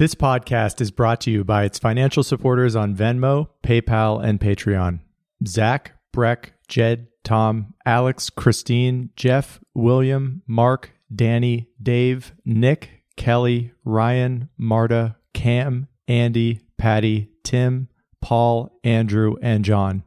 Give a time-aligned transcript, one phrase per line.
[0.00, 5.00] This podcast is brought to you by its financial supporters on Venmo, PayPal, and Patreon
[5.46, 15.16] Zach, Breck, Jed, Tom, Alex, Christine, Jeff, William, Mark, Danny, Dave, Nick, Kelly, Ryan, Marta,
[15.34, 17.90] Cam, Andy, Patty, Tim,
[18.22, 20.04] Paul, Andrew, and John.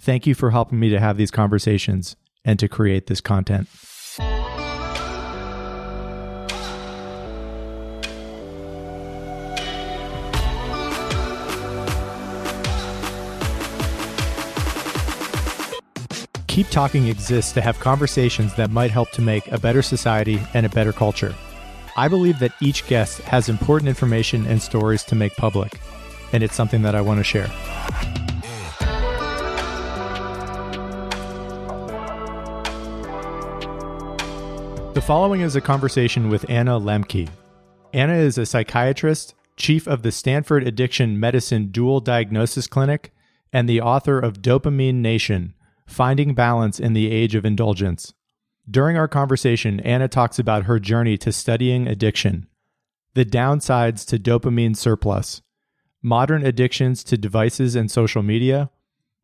[0.00, 3.68] Thank you for helping me to have these conversations and to create this content.
[16.52, 20.66] Keep Talking exists to have conversations that might help to make a better society and
[20.66, 21.34] a better culture.
[21.96, 25.80] I believe that each guest has important information and stories to make public,
[26.30, 27.46] and it's something that I want to share.
[34.92, 37.30] The following is a conversation with Anna Lembke.
[37.94, 43.10] Anna is a psychiatrist, chief of the Stanford Addiction Medicine Dual Diagnosis Clinic,
[43.54, 45.54] and the author of Dopamine Nation
[45.86, 48.14] Finding Balance in the Age of Indulgence.
[48.70, 52.46] During our conversation, Anna talks about her journey to studying addiction,
[53.14, 55.42] the downsides to dopamine surplus,
[56.02, 58.70] modern addictions to devices and social media,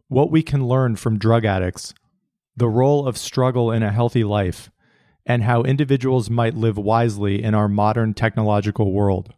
[0.09, 1.95] what we can learn from drug addicts,
[2.57, 4.71] the role of struggle in a healthy life,
[5.25, 9.35] and how individuals might live wisely in our modern technological world.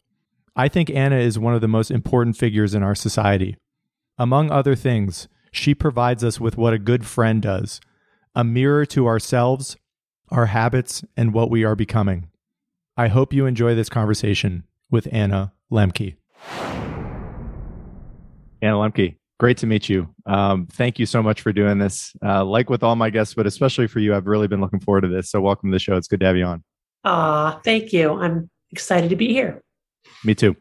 [0.57, 3.57] I think Anna is one of the most important figures in our society.
[4.19, 7.81] Among other things, she provides us with what a good friend does
[8.35, 9.77] a mirror to ourselves,
[10.31, 12.29] our habits, and what we are becoming.
[12.97, 16.17] I hope you enjoy this conversation with Anna Lembke.
[18.63, 20.15] Anna Lembke, great to meet you.
[20.27, 22.13] Um, thank you so much for doing this.
[22.25, 25.01] Uh, like with all my guests, but especially for you, I've really been looking forward
[25.01, 25.31] to this.
[25.31, 25.97] So, welcome to the show.
[25.97, 26.63] It's good to have you on.
[27.05, 28.13] Ah, thank you.
[28.13, 29.63] I'm excited to be here.
[30.25, 30.55] Me too.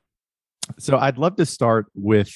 [0.79, 2.31] So, I'd love to start with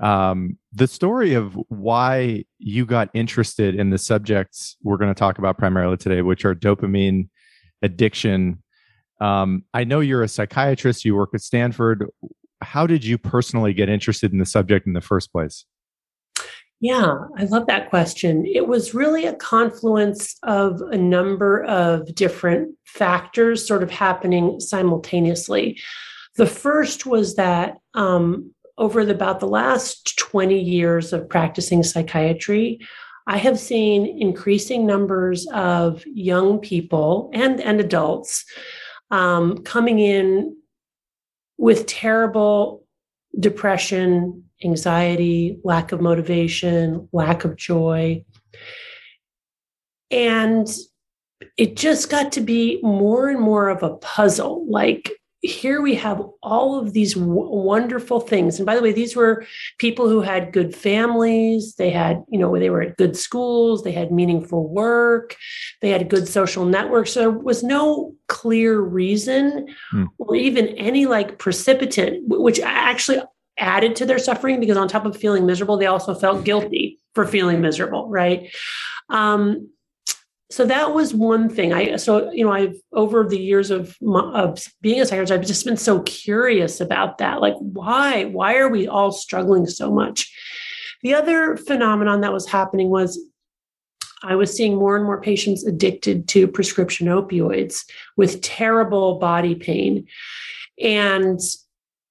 [0.00, 5.38] um, the story of why you got interested in the subjects we're going to talk
[5.38, 7.28] about primarily today, which are dopamine
[7.82, 8.62] addiction.
[9.20, 12.06] Um, I know you're a psychiatrist, you work at Stanford.
[12.62, 15.64] How did you personally get interested in the subject in the first place?
[16.80, 18.44] Yeah, I love that question.
[18.46, 25.78] It was really a confluence of a number of different factors sort of happening simultaneously.
[26.36, 32.80] The first was that um, over the, about the last 20 years of practicing psychiatry,
[33.26, 38.44] I have seen increasing numbers of young people and, and adults
[39.10, 40.56] um, coming in
[41.58, 42.84] with terrible
[43.38, 48.24] depression, anxiety, lack of motivation, lack of joy.
[50.10, 50.68] And
[51.56, 54.66] it just got to be more and more of a puzzle.
[54.70, 55.12] Like,
[55.42, 58.58] here we have all of these w- wonderful things.
[58.58, 59.46] And by the way these were
[59.78, 61.74] people who had good families.
[61.74, 63.82] They had you know they were at good schools.
[63.82, 65.36] They had meaningful work.
[65.82, 67.12] They had good social networks.
[67.12, 70.04] So there was no clear reason hmm.
[70.18, 73.20] or even any like precipitant which actually
[73.58, 77.26] added to their suffering because on top of feeling miserable they also felt guilty for
[77.26, 78.50] feeling miserable right?
[79.08, 79.70] Um,
[80.50, 81.72] so that was one thing.
[81.72, 85.64] I so you know i've over the years of, of being a psychiatrist i've just
[85.64, 87.40] been so curious about that.
[87.40, 90.32] Like why why are we all struggling so much?
[91.02, 93.18] The other phenomenon that was happening was
[94.22, 97.84] i was seeing more and more patients addicted to prescription opioids
[98.16, 100.06] with terrible body pain.
[100.80, 101.40] And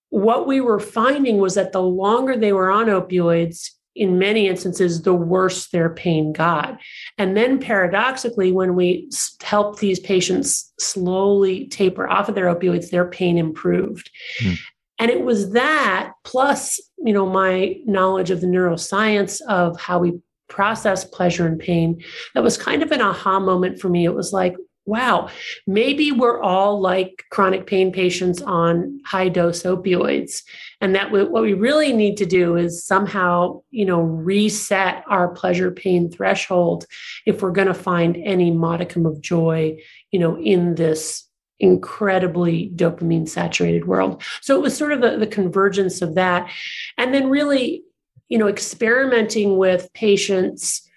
[0.09, 5.01] what we were finding was that the longer they were on opioids in many instances,
[5.01, 6.79] the worse their pain got.
[7.17, 9.09] And then paradoxically, when we
[9.41, 14.09] help these patients slowly taper off of their opioids, their pain improved.
[14.41, 14.57] Mm.
[14.99, 20.19] And it was that plus, you know, my knowledge of the neuroscience of how we
[20.47, 22.01] process pleasure and pain
[22.33, 24.05] that was kind of an aha moment for me.
[24.05, 25.29] It was like, wow,
[25.65, 30.43] maybe we're all like chronic pain patients on high dose opioids.
[30.85, 35.29] And that we, what we really need to do is somehow, you know, reset our
[35.29, 36.85] pleasure pain threshold
[37.25, 39.79] if we're going to find any modicum of joy,
[40.11, 41.27] you know, in this
[41.59, 44.21] incredibly dopamine saturated world.
[44.41, 46.51] So it was sort of the, the convergence of that.
[46.99, 47.83] And then really,
[48.29, 50.87] you know, experimenting with patients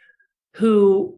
[0.56, 1.18] who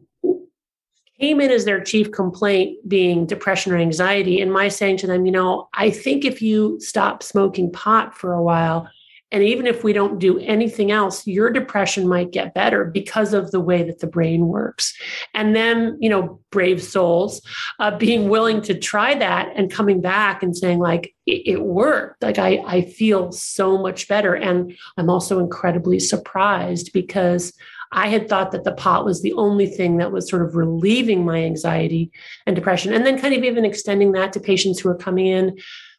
[1.21, 5.25] came in as their chief complaint being depression or anxiety and my saying to them
[5.25, 8.89] you know i think if you stop smoking pot for a while
[9.31, 13.51] and even if we don't do anything else, your depression might get better because of
[13.51, 14.93] the way that the brain works.
[15.33, 17.41] And then, you know, brave souls
[17.79, 22.21] uh, being willing to try that and coming back and saying, like, it, it worked.
[22.21, 24.35] Like, I, I feel so much better.
[24.35, 27.53] And I'm also incredibly surprised because
[27.91, 31.25] I had thought that the pot was the only thing that was sort of relieving
[31.25, 32.11] my anxiety
[32.45, 32.93] and depression.
[32.93, 35.57] And then kind of even extending that to patients who are coming in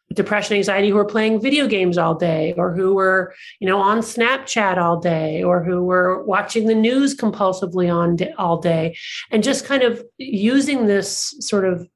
[0.09, 3.81] with depression anxiety who are playing video games all day or who were you know
[3.81, 8.95] on snapchat all day or who were watching the news compulsively on all day
[9.31, 11.89] and just kind of using this sort of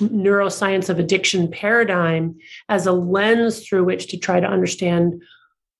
[0.00, 2.34] neuroscience of addiction paradigm
[2.68, 5.22] as a lens through which to try to understand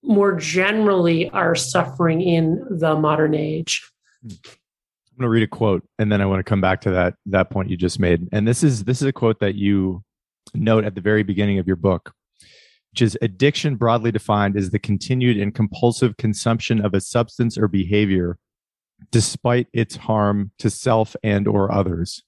[0.02, 3.90] more generally are suffering in the modern age
[4.22, 4.30] hmm.
[4.30, 7.14] i'm going to read a quote and then i want to come back to that
[7.26, 10.02] that point you just made and this is this is a quote that you
[10.54, 12.12] note at the very beginning of your book,
[12.92, 17.68] which is addiction broadly defined is the continued and compulsive consumption of a substance or
[17.68, 18.38] behavior
[19.10, 22.22] despite its harm to self and or others.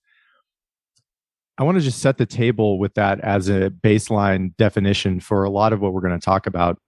[1.58, 5.50] I want to just set the table with that as a baseline definition for a
[5.50, 6.78] lot of what we're going to talk about.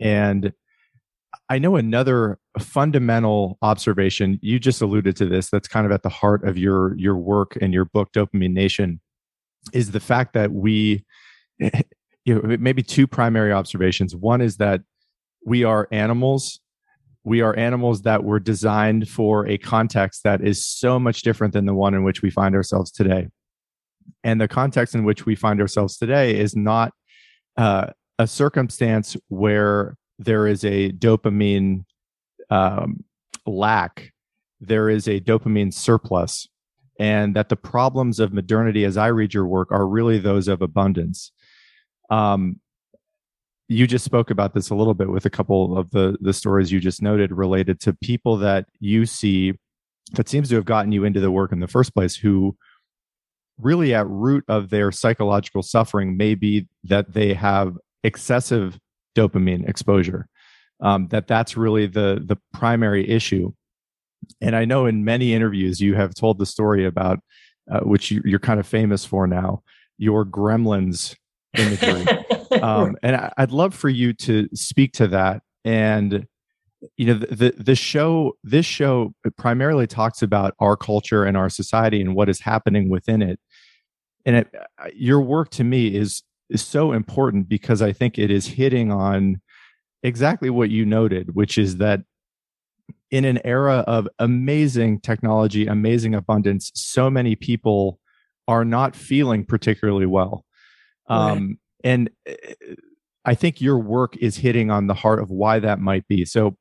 [0.00, 0.52] And
[1.48, 6.08] I know another fundamental observation, you just alluded to this, that's kind of at the
[6.08, 9.00] heart of your your work and your book Dopamine Nation
[9.72, 11.04] is the fact that we
[11.58, 14.14] you know maybe two primary observations.
[14.14, 14.82] One is that
[15.44, 16.60] we are animals.
[17.24, 21.66] We are animals that were designed for a context that is so much different than
[21.66, 23.28] the one in which we find ourselves today.
[24.24, 26.92] And the context in which we find ourselves today is not
[27.56, 27.88] uh,
[28.20, 31.84] a circumstance where there is a dopamine
[32.50, 33.04] um,
[33.46, 34.12] lack
[34.60, 36.46] there is a dopamine surplus
[36.98, 40.60] and that the problems of modernity, as I read your work, are really those of
[40.60, 41.32] abundance.
[42.10, 42.60] Um,
[43.68, 46.70] you just spoke about this a little bit with a couple of the the stories
[46.70, 49.54] you just noted related to people that you see
[50.12, 52.56] that seems to have gotten you into the work in the first place who
[53.58, 58.78] really at root of their psychological suffering may be that they have excessive
[59.16, 60.26] dopamine exposure
[60.80, 63.52] um, that that's really the the primary issue
[64.40, 67.20] and I know in many interviews you have told the story about,
[67.70, 69.62] uh, which you, are kind of famous for now,
[69.98, 71.16] your gremlins
[71.56, 72.06] imagery.
[72.62, 75.42] um, and I, would love for you to speak to that.
[75.64, 76.26] And
[76.96, 81.50] you know, the, the the show, this show primarily talks about our culture and our
[81.50, 83.38] society and what is happening within it.
[84.24, 88.30] And it, uh, your work to me is is so important because I think it
[88.30, 89.40] is hitting on
[90.02, 92.02] exactly what you noted, which is that
[93.10, 97.98] in an era of amazing technology, amazing abundance, so many people
[98.48, 100.44] are not feeling particularly well.
[101.08, 101.30] Right.
[101.32, 102.34] Um, and uh,
[103.24, 106.24] I think your work is hitting on the heart of why that might be.
[106.24, 106.56] So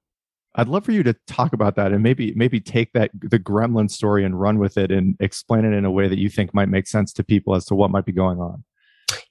[0.56, 3.90] I'd love for you to talk about that and maybe maybe take that the gremlin
[3.90, 6.70] story and run with it and explain it in a way that you think might
[6.70, 8.64] make sense to people as to what might be going on.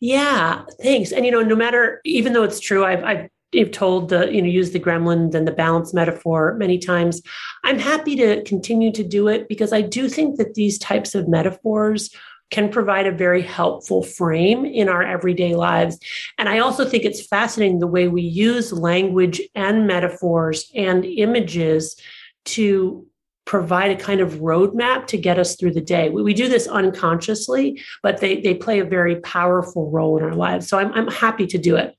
[0.01, 1.13] Yeah, thanks.
[1.13, 4.43] And you know, no matter even though it's true, I've I've you've told the you
[4.43, 7.23] know use the gremlin and the balance metaphor many times
[7.65, 11.29] i'm happy to continue to do it because i do think that these types of
[11.29, 12.11] metaphors
[12.51, 15.99] can provide a very helpful frame in our everyday lives
[16.37, 21.97] and i also think it's fascinating the way we use language and metaphors and images
[22.45, 23.07] to
[23.49, 26.11] provide a kind of roadmap to get us through the day.
[26.11, 30.35] We, we, do this unconsciously, but they, they play a very powerful role in our
[30.35, 30.69] lives.
[30.69, 31.97] So I'm, I'm happy to do it.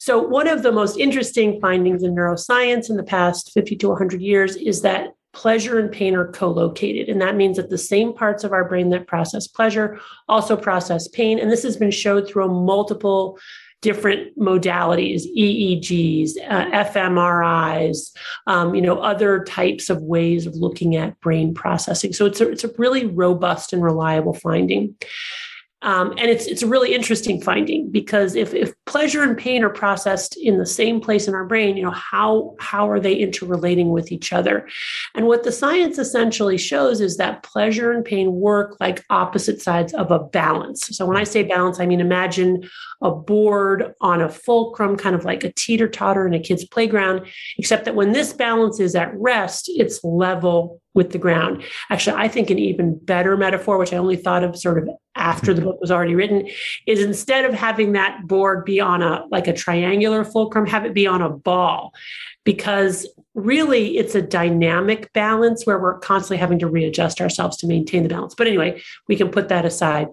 [0.00, 4.22] So, one of the most interesting findings in neuroscience in the past 50 to 100
[4.22, 7.10] years is that pleasure and pain are co located.
[7.10, 11.06] And that means that the same parts of our brain that process pleasure also process
[11.06, 11.38] pain.
[11.38, 13.38] And this has been showed through multiple
[13.80, 18.10] different modalities, EEGs, uh, fMRIs,
[18.46, 22.12] um, you know, other types of ways of looking at brain processing.
[22.12, 24.96] So it's a, it's a really robust and reliable finding.
[25.82, 29.70] Um, and it's it's a really interesting finding because if if pleasure and pain are
[29.70, 33.90] processed in the same place in our brain, you know how how are they interrelating
[33.90, 34.68] with each other?
[35.14, 39.94] And what the science essentially shows is that pleasure and pain work like opposite sides
[39.94, 40.88] of a balance.
[40.96, 42.68] So when I say balance, I mean imagine
[43.00, 47.24] a board on a fulcrum, kind of like a teeter totter in a kid's playground,
[47.56, 51.62] except that when this balance is at rest, it's level with the ground.
[51.90, 55.52] Actually, I think an even better metaphor, which I only thought of sort of after
[55.52, 55.70] the mm-hmm.
[55.70, 56.48] book was already written,
[56.86, 60.94] is instead of having that board be on a like a triangular fulcrum, have it
[60.94, 61.92] be on a ball.
[62.44, 68.02] Because really it's a dynamic balance where we're constantly having to readjust ourselves to maintain
[68.02, 68.34] the balance.
[68.34, 70.08] But anyway, we can put that aside.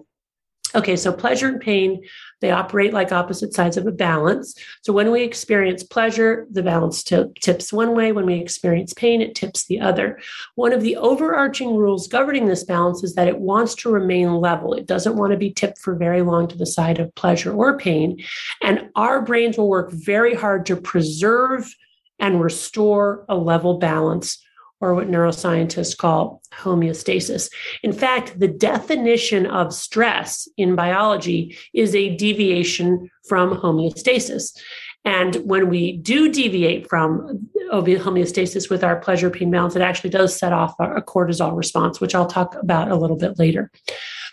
[0.74, 2.02] Okay, so pleasure and pain,
[2.40, 4.54] they operate like opposite sides of a balance.
[4.82, 8.12] So when we experience pleasure, the balance t- tips one way.
[8.12, 10.18] When we experience pain, it tips the other.
[10.54, 14.74] One of the overarching rules governing this balance is that it wants to remain level.
[14.74, 17.78] It doesn't want to be tipped for very long to the side of pleasure or
[17.78, 18.22] pain.
[18.62, 21.74] And our brains will work very hard to preserve
[22.18, 24.42] and restore a level balance
[24.80, 27.50] or what neuroscientists call homeostasis.
[27.82, 34.56] In fact, the definition of stress in biology is a deviation from homeostasis.
[35.04, 40.36] And when we do deviate from homeostasis with our pleasure pain balance, it actually does
[40.36, 43.70] set off a cortisol response, which I'll talk about a little bit later.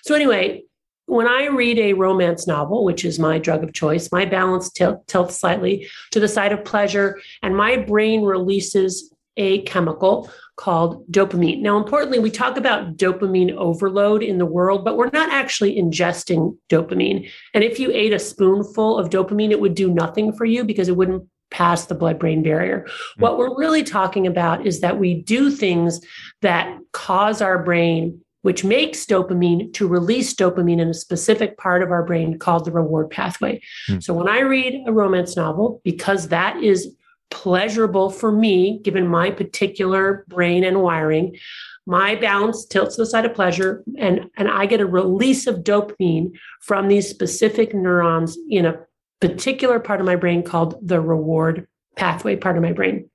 [0.02, 0.64] So, anyway,
[1.06, 5.06] when I read a romance novel, which is my drug of choice, my balance tilt,
[5.08, 11.62] tilts slightly to the side of pleasure, and my brain releases a chemical called dopamine.
[11.62, 16.56] Now, importantly, we talk about dopamine overload in the world, but we're not actually ingesting
[16.70, 17.30] dopamine.
[17.54, 20.88] And if you ate a spoonful of dopamine, it would do nothing for you because
[20.88, 22.86] it wouldn't pass the blood brain barrier.
[22.86, 23.22] Mm-hmm.
[23.22, 26.02] What we're really talking about is that we do things
[26.42, 31.92] that cause our brain which makes dopamine to release dopamine in a specific part of
[31.92, 33.56] our brain called the reward pathway.
[33.90, 34.02] Mm-hmm.
[34.02, 36.94] So when I read a romance novel, because that is
[37.30, 41.38] pleasurable for me, given my particular brain and wiring.
[41.86, 45.58] My balance tilts to the side of pleasure, and, and I get a release of
[45.58, 48.80] dopamine from these specific neurons in a
[49.20, 53.10] particular part of my brain called the reward pathway part of my brain.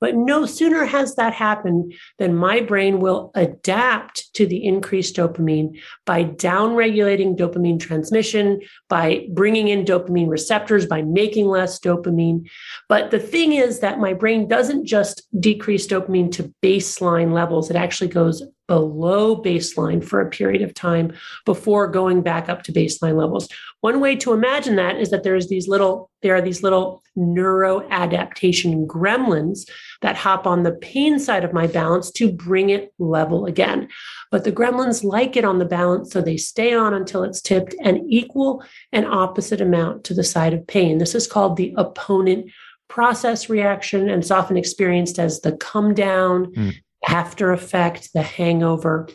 [0.00, 5.80] But no sooner has that happened than my brain will adapt to the increased dopamine
[6.06, 12.48] by downregulating dopamine transmission, by bringing in dopamine receptors, by making less dopamine.
[12.88, 17.76] But the thing is that my brain doesn't just decrease dopamine to baseline levels, it
[17.76, 21.12] actually goes below baseline for a period of time
[21.46, 23.48] before going back up to baseline levels.
[23.80, 28.86] One way to imagine that is that there's these little there are these little neuroadaptation
[28.86, 29.68] gremlins
[30.02, 33.88] that hop on the pain side of my balance to bring it level again.
[34.30, 37.74] But the gremlins like it on the balance, so they stay on until it's tipped
[37.82, 40.98] and equal and opposite amount to the side of pain.
[40.98, 42.50] This is called the opponent
[42.88, 46.74] process reaction and it's often experienced as the come down mm
[47.06, 49.08] after effect, the hangover.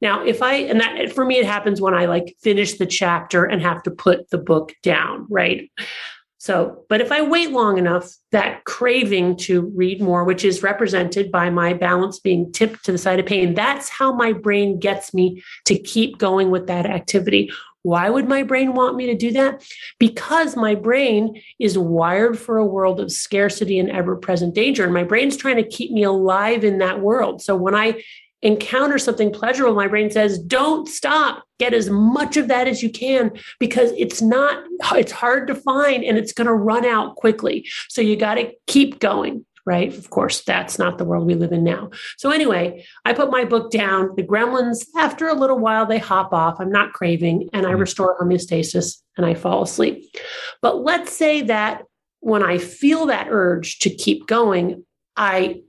[0.00, 3.44] Now, if I, and that for me, it happens when I like finish the chapter
[3.44, 5.70] and have to put the book down, right?
[6.38, 11.30] So, but if I wait long enough, that craving to read more, which is represented
[11.30, 15.12] by my balance being tipped to the side of pain, that's how my brain gets
[15.12, 17.52] me to keep going with that activity.
[17.82, 19.64] Why would my brain want me to do that?
[19.98, 24.84] Because my brain is wired for a world of scarcity and ever present danger.
[24.84, 27.42] And my brain's trying to keep me alive in that world.
[27.42, 28.02] So when I
[28.42, 31.44] encounter something pleasurable, my brain says, don't stop.
[31.58, 36.04] Get as much of that as you can because it's not, it's hard to find
[36.04, 37.68] and it's going to run out quickly.
[37.88, 39.96] So you got to keep going right?
[39.96, 41.90] Of course, that's not the world we live in now.
[42.18, 44.10] So, anyway, I put my book down.
[44.16, 46.60] The gremlins, after a little while, they hop off.
[46.60, 47.80] I'm not craving and I mm-hmm.
[47.80, 50.04] restore homeostasis and I fall asleep.
[50.62, 51.84] But let's say that
[52.20, 54.84] when I feel that urge to keep going,
[55.16, 55.62] I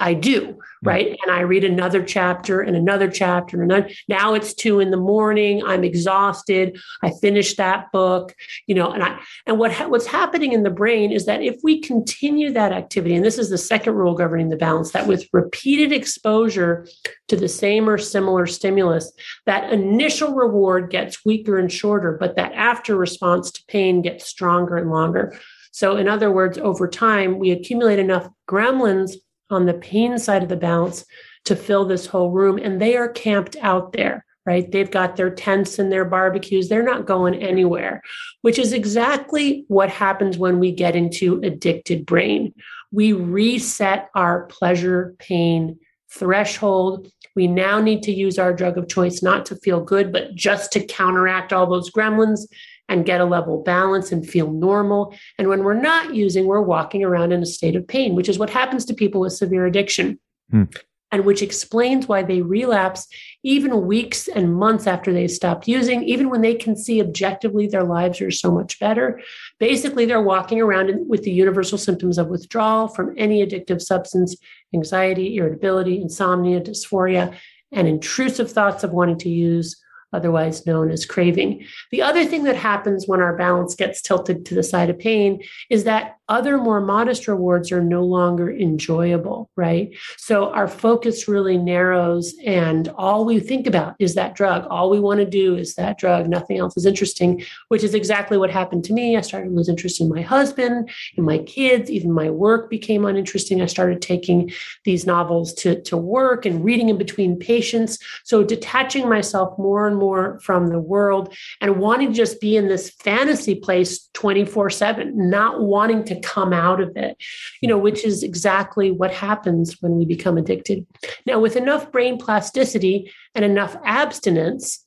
[0.00, 1.06] I do, right?
[1.06, 1.22] Mm-hmm.
[1.22, 3.90] And I read another chapter and another chapter and another.
[4.08, 5.62] Now it's two in the morning.
[5.64, 6.80] I'm exhausted.
[7.02, 8.34] I finished that book,
[8.66, 11.60] you know, and I and what ha- what's happening in the brain is that if
[11.62, 15.28] we continue that activity, and this is the second rule governing the balance, that with
[15.32, 16.88] repeated exposure
[17.28, 19.12] to the same or similar stimulus,
[19.44, 24.78] that initial reward gets weaker and shorter, but that after response to pain gets stronger
[24.78, 25.38] and longer.
[25.72, 29.12] So, in other words, over time, we accumulate enough gremlins
[29.50, 31.04] on the pain side of the balance
[31.44, 32.58] to fill this whole room.
[32.58, 34.70] And they are camped out there, right?
[34.70, 36.68] They've got their tents and their barbecues.
[36.68, 38.02] They're not going anywhere,
[38.42, 42.54] which is exactly what happens when we get into addicted brain.
[42.92, 45.78] We reset our pleasure pain
[46.12, 47.10] threshold.
[47.36, 50.72] We now need to use our drug of choice not to feel good, but just
[50.72, 52.46] to counteract all those gremlins
[52.90, 55.14] and get a level balance and feel normal.
[55.38, 58.38] And when we're not using, we're walking around in a state of pain, which is
[58.38, 60.18] what happens to people with severe addiction.
[60.50, 60.64] Hmm.
[61.12, 63.08] And which explains why they relapse
[63.42, 67.82] even weeks and months after they stopped using, even when they can see objectively their
[67.82, 69.20] lives are so much better.
[69.58, 74.36] Basically, they're walking around with the universal symptoms of withdrawal from any addictive substance
[74.72, 77.34] anxiety, irritability, insomnia, dysphoria,
[77.72, 79.82] and intrusive thoughts of wanting to use
[80.12, 81.64] otherwise known as craving.
[81.90, 85.42] The other thing that happens when our balance gets tilted to the side of pain
[85.68, 89.90] is that other more modest rewards are no longer enjoyable, right?
[90.16, 94.64] So our focus really narrows, and all we think about is that drug.
[94.70, 96.28] All we want to do is that drug.
[96.28, 99.16] Nothing else is interesting, which is exactly what happened to me.
[99.16, 103.04] I started to lose interest in my husband, in my kids, even my work became
[103.04, 103.60] uninteresting.
[103.60, 104.52] I started taking
[104.84, 107.98] these novels to, to work and reading in between patients.
[108.22, 112.68] So detaching myself more and more from the world and wanting to just be in
[112.68, 117.16] this fantasy place 24 7, not wanting to come out of it,
[117.60, 120.86] you know, which is exactly what happens when we become addicted.
[121.26, 124.84] Now, with enough brain plasticity and enough abstinence,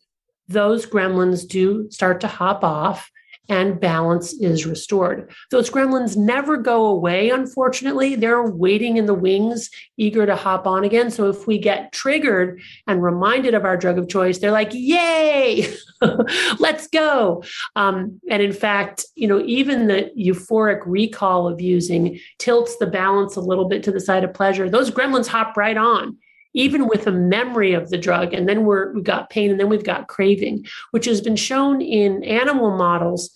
[0.47, 3.09] those gremlins do start to hop off
[3.49, 5.31] and balance is restored.
[5.51, 8.15] Those gremlins never go away, unfortunately.
[8.15, 11.11] They're waiting in the wings, eager to hop on again.
[11.11, 15.73] So if we get triggered and reminded of our drug of choice, they're like, yay,
[16.59, 17.43] let's go.
[17.75, 23.35] Um, and in fact, you know, even the euphoric recall of using tilts the balance
[23.35, 24.69] a little bit to the side of pleasure.
[24.69, 26.17] Those gremlins hop right on
[26.53, 28.33] even with a memory of the drug.
[28.33, 31.81] And then we're, we've got pain and then we've got craving, which has been shown
[31.81, 33.31] in animal models.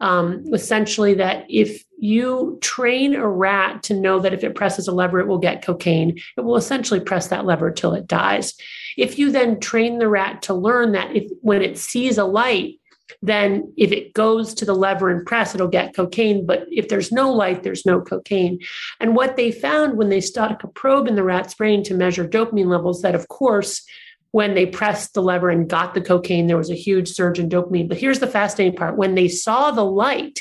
[0.00, 4.92] Um, essentially, that if you train a rat to know that if it presses a
[4.92, 8.54] lever, it will get cocaine, it will essentially press that lever till it dies.
[8.96, 12.77] If you then train the rat to learn that if when it sees a light,
[13.22, 16.46] then if it goes to the lever and press, it'll get cocaine.
[16.46, 18.60] But if there's no light, there's no cocaine.
[19.00, 22.28] And what they found when they stuck a probe in the rat's brain to measure
[22.28, 23.84] dopamine levels, that of course,
[24.30, 27.48] when they pressed the lever and got the cocaine, there was a huge surge in
[27.48, 27.88] dopamine.
[27.88, 30.40] But here's the fascinating part when they saw the light,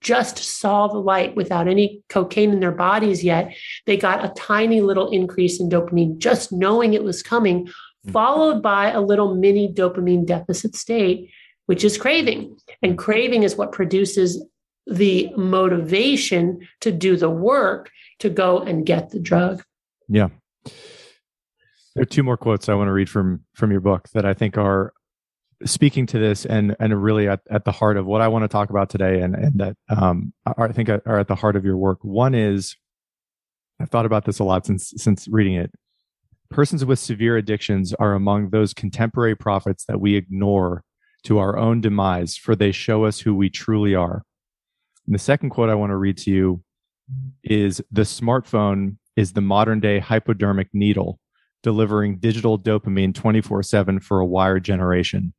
[0.00, 3.54] just saw the light without any cocaine in their bodies yet,
[3.86, 7.68] they got a tiny little increase in dopamine, just knowing it was coming,
[8.04, 8.10] hmm.
[8.10, 11.30] followed by a little mini dopamine deficit state
[11.68, 12.56] which is craving.
[12.82, 14.42] And craving is what produces
[14.86, 19.62] the motivation to do the work to go and get the drug.
[20.08, 20.28] Yeah.
[20.64, 24.32] There are two more quotes I want to read from from your book that I
[24.32, 24.94] think are
[25.66, 28.48] speaking to this and and really at, at the heart of what I want to
[28.48, 31.66] talk about today and and that um are, I think are at the heart of
[31.66, 31.98] your work.
[32.00, 32.76] One is
[33.78, 35.70] I've thought about this a lot since since reading it.
[36.48, 40.82] Persons with severe addictions are among those contemporary prophets that we ignore
[41.24, 44.22] to our own demise, for they show us who we truly are.
[45.06, 46.62] And the second quote I want to read to you
[47.42, 51.18] is The smartphone is the modern day hypodermic needle,
[51.62, 55.32] delivering digital dopamine 24 7 for a wired generation.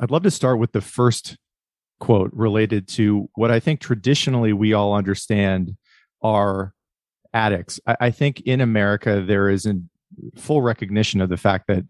[0.00, 1.36] I'd love to start with the first
[1.98, 5.76] quote related to what I think traditionally we all understand
[6.22, 6.72] are
[7.32, 7.80] addicts.
[7.86, 9.74] I, I think in America, there is a
[10.36, 11.84] full recognition of the fact that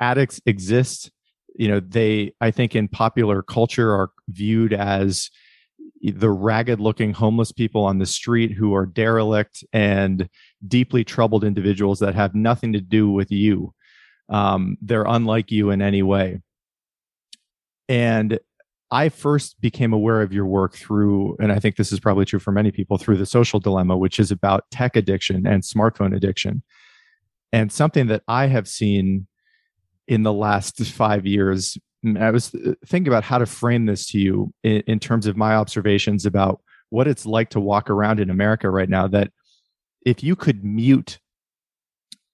[0.00, 1.10] addicts exist
[1.58, 5.30] you know they i think in popular culture are viewed as
[6.02, 10.28] the ragged looking homeless people on the street who are derelict and
[10.66, 13.72] deeply troubled individuals that have nothing to do with you.
[14.28, 16.42] Um, they're unlike you in any way.
[17.88, 18.38] And
[18.92, 22.38] i first became aware of your work through and i think this is probably true
[22.38, 26.62] for many people through the social dilemma which is about tech addiction and smartphone addiction.
[27.52, 29.26] And something that i have seen
[30.08, 31.76] in the last five years.
[32.18, 35.36] I was uh, thinking about how to frame this to you in, in terms of
[35.36, 39.08] my observations about what it's like to walk around in America right now.
[39.08, 39.30] That
[40.04, 41.18] if you could mute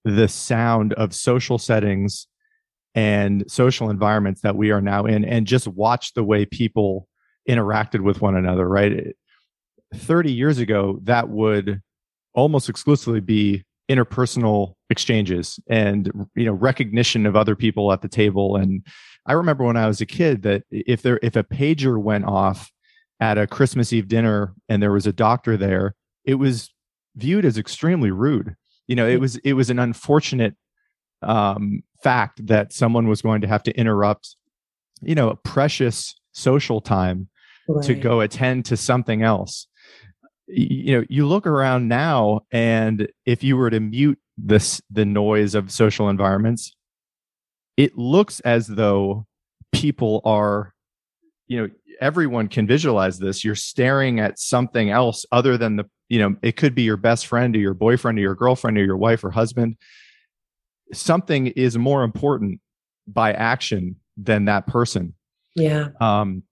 [0.05, 2.27] the sound of social settings
[2.95, 7.09] and social environments that we are now in and just watch the way people
[7.49, 9.15] interacted with one another, right?
[9.95, 11.81] 30 years ago, that would
[12.35, 18.57] almost exclusively be interpersonal exchanges and you know recognition of other people at the table.
[18.57, 18.85] And
[19.27, 22.73] i remember when i was a kid that if there if a pager went off
[23.21, 26.71] at a christmas eve dinner and there was a doctor there it was
[27.17, 28.57] viewed as extremely rude.
[28.87, 30.55] You know it was it was an unfortunate
[31.23, 34.37] um, fact that someone was going to have to interrupt
[35.01, 37.29] you know precious social time
[37.69, 37.85] right.
[37.85, 39.69] to go attend to something else
[40.55, 45.55] you know you look around now and if you were to mute this the noise
[45.55, 46.75] of social environments
[47.77, 49.27] it looks as though
[49.73, 50.75] people are
[51.47, 51.69] you know
[52.01, 56.57] everyone can visualize this you're staring at something else other than the you know it
[56.57, 59.31] could be your best friend or your boyfriend or your girlfriend or your wife or
[59.31, 59.79] husband.
[60.93, 62.61] Something is more important
[63.07, 65.15] by action than that person.
[65.57, 65.89] Yeah.
[66.03, 66.43] Um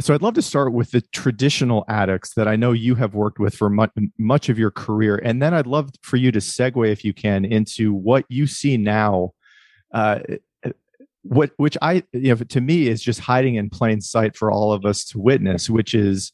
[0.00, 3.38] so I'd love to start with the traditional addicts that I know you have worked
[3.38, 6.90] with for much, much of your career, and then I'd love for you to segue,
[6.90, 9.32] if you can, into what you see now
[9.92, 10.18] uh,
[11.22, 14.72] what which I you know to me is just hiding in plain sight for all
[14.72, 16.32] of us to witness, which is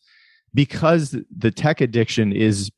[0.55, 2.71] because the tech addiction is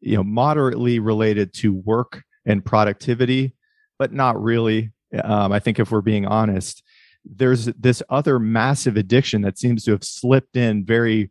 [0.00, 3.54] you know moderately related to work and productivity,
[3.98, 4.90] but not really.
[5.22, 6.82] Um, I think if we're being honest,
[7.24, 11.30] there's this other massive addiction that seems to have slipped in very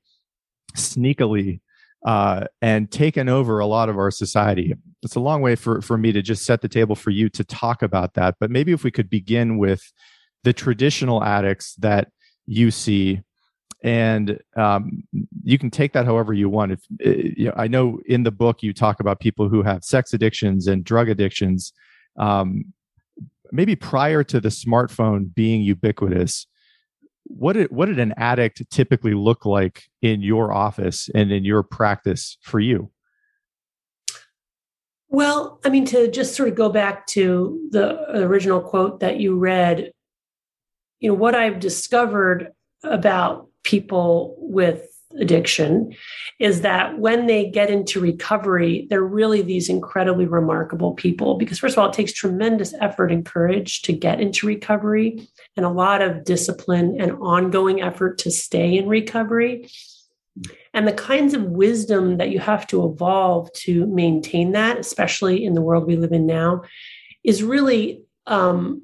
[0.76, 1.60] sneakily
[2.06, 4.74] uh, and taken over a lot of our society.
[5.04, 7.44] It's a long way for, for me to just set the table for you to
[7.44, 8.36] talk about that.
[8.40, 9.92] But maybe if we could begin with
[10.44, 12.10] the traditional addicts that
[12.46, 13.22] you see
[13.84, 15.04] and um,
[15.44, 16.72] you can take that however you want.
[16.72, 19.84] If uh, you know, I know in the book you talk about people who have
[19.84, 21.74] sex addictions and drug addictions.
[22.18, 22.74] Um,
[23.54, 26.48] maybe prior to the smartphone being ubiquitous,
[27.26, 31.64] what did what did an addict typically look like in your office and in your
[31.64, 32.92] practice for you?
[35.08, 39.38] Well, I mean, to just sort of go back to the original quote that you
[39.38, 39.92] read,
[41.00, 42.52] you know, what I've discovered
[42.84, 45.94] about people with addiction
[46.40, 51.38] is that when they get into recovery, they're really these incredibly remarkable people.
[51.38, 55.66] Because, first of all, it takes tremendous effort and courage to get into recovery, and
[55.66, 59.70] a lot of discipline and ongoing effort to stay in recovery.
[60.74, 65.54] And the kinds of wisdom that you have to evolve to maintain that, especially in
[65.54, 66.64] the world we live in now,
[67.24, 68.82] is really um,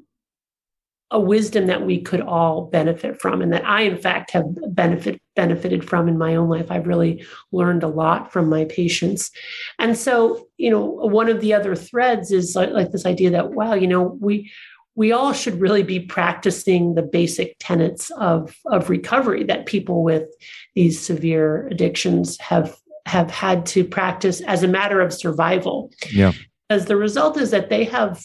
[1.11, 5.19] a wisdom that we could all benefit from and that I in fact have benefit
[5.39, 6.69] benefited from in my own life.
[6.69, 9.31] I've really learned a lot from my patients.
[9.79, 13.51] And so you know one of the other threads is like, like this idea that
[13.51, 14.51] wow you know we
[14.95, 20.27] we all should really be practicing the basic tenets of of recovery that people with
[20.75, 22.75] these severe addictions have
[23.05, 25.89] have had to practice as a matter of survival.
[26.11, 26.33] Yeah.
[26.69, 28.21] As the result is that they have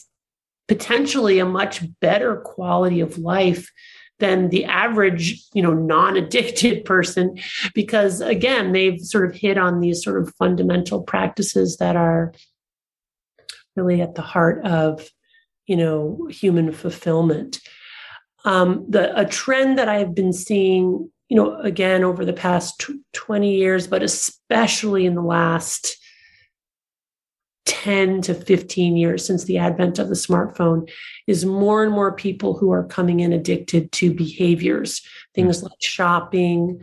[0.67, 3.71] potentially a much better quality of life
[4.19, 7.37] than the average you know non-addicted person
[7.73, 12.33] because again they've sort of hit on these sort of fundamental practices that are
[13.75, 15.09] really at the heart of
[15.67, 17.59] you know human fulfillment.
[18.45, 23.55] Um, the a trend that i've been seeing you know again over the past 20
[23.55, 25.97] years but especially in the last
[27.65, 30.89] 10 to 15 years since the advent of the smartphone
[31.27, 35.01] is more and more people who are coming in addicted to behaviors,
[35.33, 36.79] things like shopping,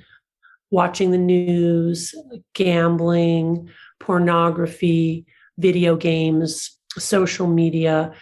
[0.70, 2.14] watching the news,
[2.54, 3.68] gambling,
[4.00, 5.24] pornography,
[5.58, 8.12] video games, social media.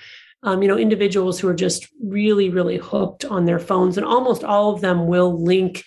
[0.42, 4.42] Um, you know, individuals who are just really, really hooked on their phones, and almost
[4.42, 5.84] all of them will link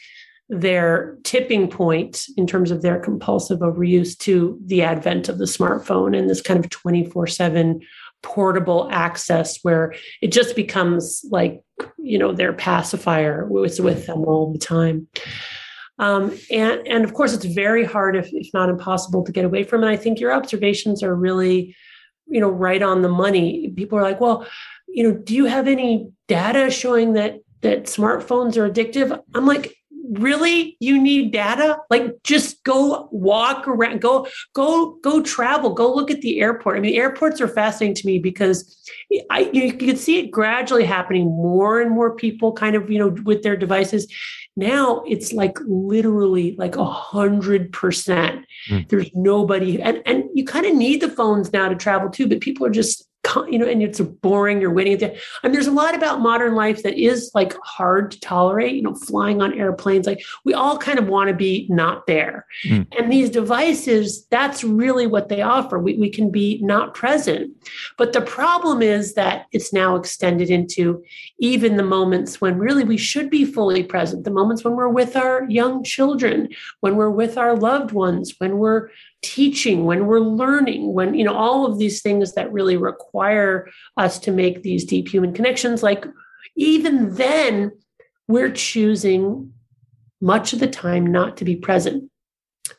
[0.54, 6.18] their tipping point in terms of their compulsive overuse to the advent of the smartphone
[6.18, 7.82] and this kind of 24 7
[8.22, 11.62] portable access where it just becomes like
[11.98, 15.08] you know their pacifier was with them all the time.
[16.00, 19.63] Um, and and of course it's very hard if, if not impossible to get away
[19.63, 21.76] from And i think your observations are really
[22.28, 23.72] you know right on the money.
[23.76, 24.48] People are like well
[24.88, 29.20] you know do you have any data showing that that smartphones are addictive?
[29.34, 29.76] I'm like
[30.19, 31.78] really you need data?
[31.89, 36.78] Like just go walk around go go go travel go look at the airport.
[36.78, 38.78] I mean airports are fascinating to me because
[39.30, 42.99] i you, you can see it gradually happening more and more people kind of you
[42.99, 44.12] know with their devices.
[44.56, 48.45] Now it's like literally like a hundred percent.
[48.69, 48.88] Mm.
[48.88, 52.39] there's nobody and and you kind of need the phones now to travel too but
[52.39, 53.10] people are just
[53.49, 55.15] you know, and it's boring, you're waiting there.
[55.43, 58.95] And there's a lot about modern life that is like hard to tolerate, you know,
[58.95, 60.05] flying on airplanes.
[60.05, 62.45] Like we all kind of want to be not there.
[62.65, 62.88] Mm.
[62.97, 65.79] And these devices, that's really what they offer.
[65.79, 67.51] We, we can be not present.
[67.97, 71.03] But the problem is that it's now extended into
[71.39, 75.15] even the moments when really we should be fully present, the moments when we're with
[75.15, 76.49] our young children,
[76.81, 78.89] when we're with our loved ones, when we're
[79.23, 84.19] teaching, when we're learning, when, you know, all of these things that really require us
[84.19, 86.05] to make these deep human connections, like
[86.55, 87.71] even then,
[88.27, 89.51] we're choosing
[90.21, 92.09] much of the time not to be present.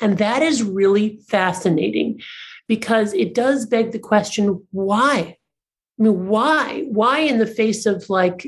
[0.00, 2.20] And that is really fascinating
[2.68, 5.37] because it does beg the question why?
[5.98, 6.85] I mean, why?
[6.88, 8.46] Why, in the face of like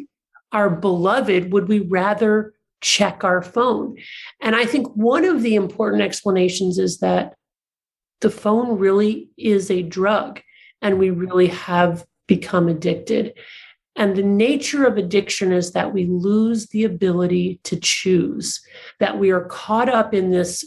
[0.53, 3.97] our beloved, would we rather check our phone?
[4.41, 7.35] And I think one of the important explanations is that
[8.21, 10.41] the phone really is a drug
[10.83, 13.35] and we really have become addicted.
[13.97, 18.61] And the nature of addiction is that we lose the ability to choose,
[19.01, 20.65] that we are caught up in this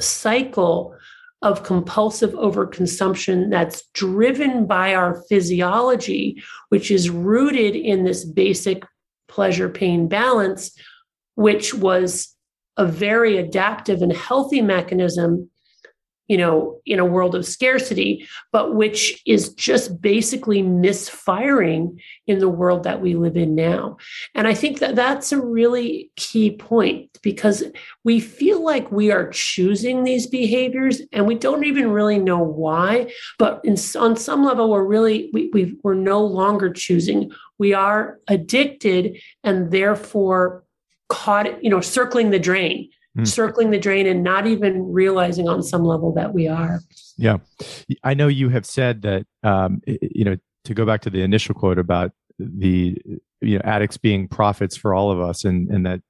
[0.00, 0.96] cycle
[1.42, 8.84] of compulsive overconsumption that's driven by our physiology, which is rooted in this basic
[9.28, 10.72] pleasure pain balance,
[11.34, 12.34] which was
[12.76, 15.50] a very adaptive and healthy mechanism
[16.28, 22.48] you know, in a world of scarcity, but which is just basically misfiring in the
[22.48, 23.96] world that we live in now.
[24.34, 27.64] And I think that that's a really key point because
[28.04, 33.12] we feel like we are choosing these behaviors and we don't even really know why.
[33.38, 37.32] But in, on some level, we're really, we, we, we're no longer choosing.
[37.58, 40.64] We are addicted and therefore
[41.08, 43.26] caught, you know, circling the drain mm.
[43.26, 46.80] circling the drain and not even realizing on some level that we are.
[47.16, 47.38] Yeah.
[48.02, 51.54] I know you have said that, um, you know, to go back to the initial
[51.54, 52.96] quote about the,
[53.40, 56.00] you know, addicts being prophets for all of us and, and that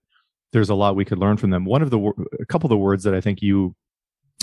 [0.52, 1.64] there's a lot we could learn from them.
[1.64, 3.74] One of the, a couple of the words that I think you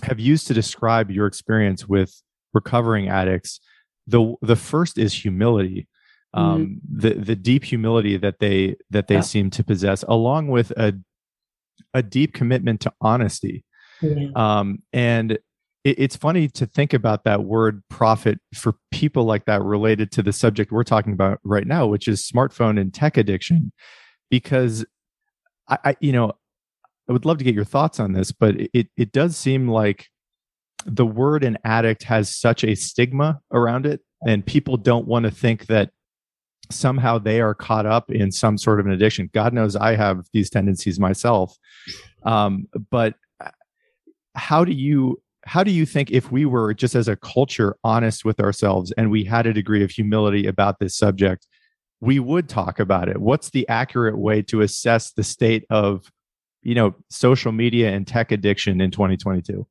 [0.03, 2.21] have used to describe your experience with
[2.53, 3.59] recovering addicts,
[4.07, 5.87] the, the first is humility.
[6.35, 6.45] Mm-hmm.
[6.45, 6.99] Um, mm-hmm.
[6.99, 9.21] the, the deep humility that they, that they yeah.
[9.21, 10.93] seem to possess along with a
[11.93, 13.63] a deep commitment to honesty.
[14.01, 14.27] Yeah.
[14.35, 15.39] Um, and it,
[15.83, 20.33] it's funny to think about that word prophet for people like that related to the
[20.33, 23.71] subject we're talking about right now, which is smartphone and tech addiction.
[24.29, 24.85] Because
[25.67, 26.33] I, I you know,
[27.09, 30.07] I would love to get your thoughts on this, but it it does seem like
[30.85, 35.31] the word an addict has such a stigma around it, and people don't want to
[35.31, 35.91] think that
[36.71, 39.29] somehow they are caught up in some sort of an addiction.
[39.33, 41.57] God knows I have these tendencies myself.
[42.23, 43.15] Um, but
[44.35, 48.25] how do you how do you think if we were just as a culture honest
[48.25, 51.47] with ourselves and we had a degree of humility about this subject,
[52.01, 53.17] we would talk about it?
[53.17, 56.11] What's the accurate way to assess the state of
[56.61, 59.65] you know social media and tech addiction in 2022?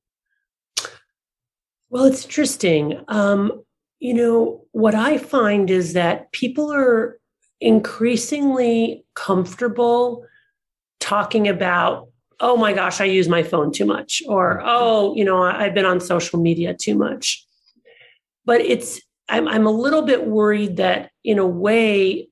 [1.91, 3.01] Well, it's interesting.
[3.09, 3.63] Um,
[4.01, 7.19] you know, what I find is that people are
[7.61, 10.25] increasingly comfortable
[11.01, 12.09] talking about,
[12.41, 14.69] oh my gosh, I use my phone too much, or mm-hmm.
[14.69, 17.45] oh, you know, I've been on social media too much.
[18.45, 22.29] But it's, I'm, I'm a little bit worried that in a way,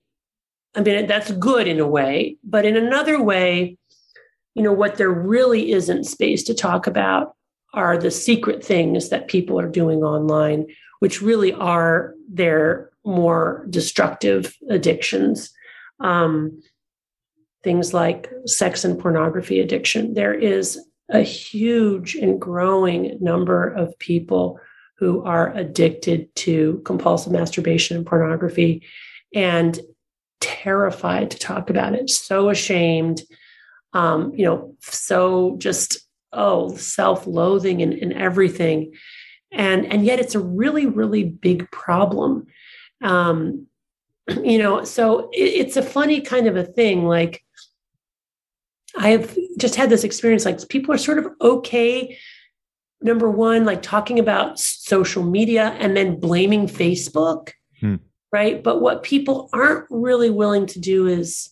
[0.75, 3.77] I mean, that's good in a way, but in another way,
[4.55, 7.35] you know, what there really isn't space to talk about
[7.75, 10.67] are the secret things that people are doing online
[11.01, 15.53] which really are their more destructive addictions.
[16.01, 16.63] Um,
[17.63, 20.15] things like sex and pornography addiction.
[20.15, 20.79] There is
[21.09, 24.61] a huge and growing number of people
[24.99, 28.83] who are addicted to compulsive masturbation and pornography
[29.35, 29.79] and
[30.41, 33.23] terrified to talk about it, so ashamed,
[33.93, 35.99] um, you know, so just,
[36.33, 38.93] oh, self loathing and, and everything
[39.53, 42.47] and and yet it's a really really big problem
[43.03, 43.67] um
[44.43, 47.45] you know so it, it's a funny kind of a thing like
[48.99, 52.19] i've just had this experience like people are sort of okay
[53.03, 57.97] number one like talking about social media and then blaming facebook hmm.
[58.33, 61.51] right but what people aren't really willing to do is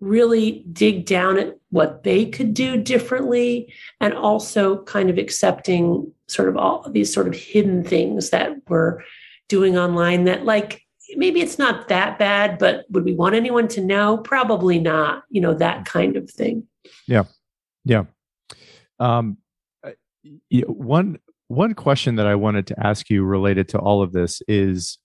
[0.00, 6.48] really dig down at what they could do differently and also kind of accepting sort
[6.48, 9.00] of all these sort of hidden things that we're
[9.48, 10.82] doing online that like
[11.16, 14.16] maybe it's not that bad but would we want anyone to know?
[14.18, 16.66] Probably not you know that kind of thing.
[17.06, 17.24] Yeah.
[17.84, 18.04] Yeah.
[18.98, 19.36] Um
[20.66, 24.98] one one question that i wanted to ask you related to all of this is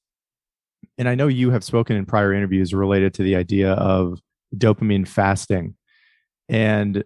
[0.97, 4.19] and i know you have spoken in prior interviews related to the idea of
[4.59, 5.75] dopamine fasting.
[6.49, 7.03] And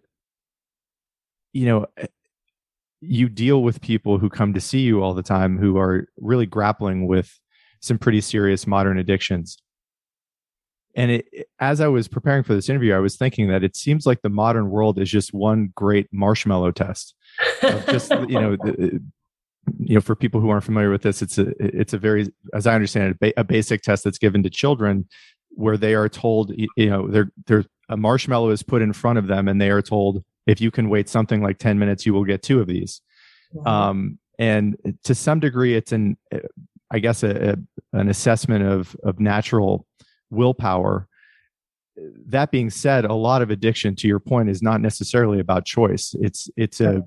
[1.54, 1.88] you know
[3.02, 6.46] you deal with people who come to see you all the time who are really
[6.46, 7.40] grappling with
[7.80, 9.58] some pretty serious modern addictions.
[10.96, 14.08] And it, as i was preparing for this interview i was thinking that it seems
[14.08, 17.14] like the modern world is just one great marshmallow test
[17.62, 19.00] just you know the,
[19.78, 22.66] you know for people who aren't familiar with this it's a it's a very as
[22.66, 25.08] i understand it a basic test that's given to children
[25.60, 29.28] where they are told you know they're they're a marshmallow is put in front of
[29.28, 32.24] them and they are told if you can wait something like 10 minutes you will
[32.24, 33.02] get two of these.
[33.52, 33.90] Wow.
[33.90, 36.18] um, and to some degree it's an
[36.92, 39.86] i guess a, a, an assessment of of natural
[40.30, 41.08] willpower.
[42.28, 46.16] That being said a lot of addiction to your point is not necessarily about choice.
[46.22, 47.04] It's it's a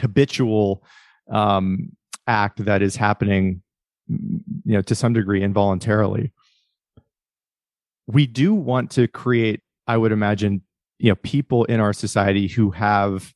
[0.00, 0.82] habitual
[1.30, 1.90] um,
[2.26, 3.62] act that is happening
[4.08, 6.32] you know to some degree involuntarily
[8.06, 10.62] we do want to create i would imagine
[10.98, 13.32] you know people in our society who have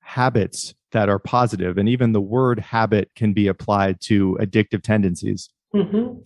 [0.00, 5.50] habits that are positive and even the word habit can be applied to addictive tendencies
[5.74, 6.18] mm-hmm.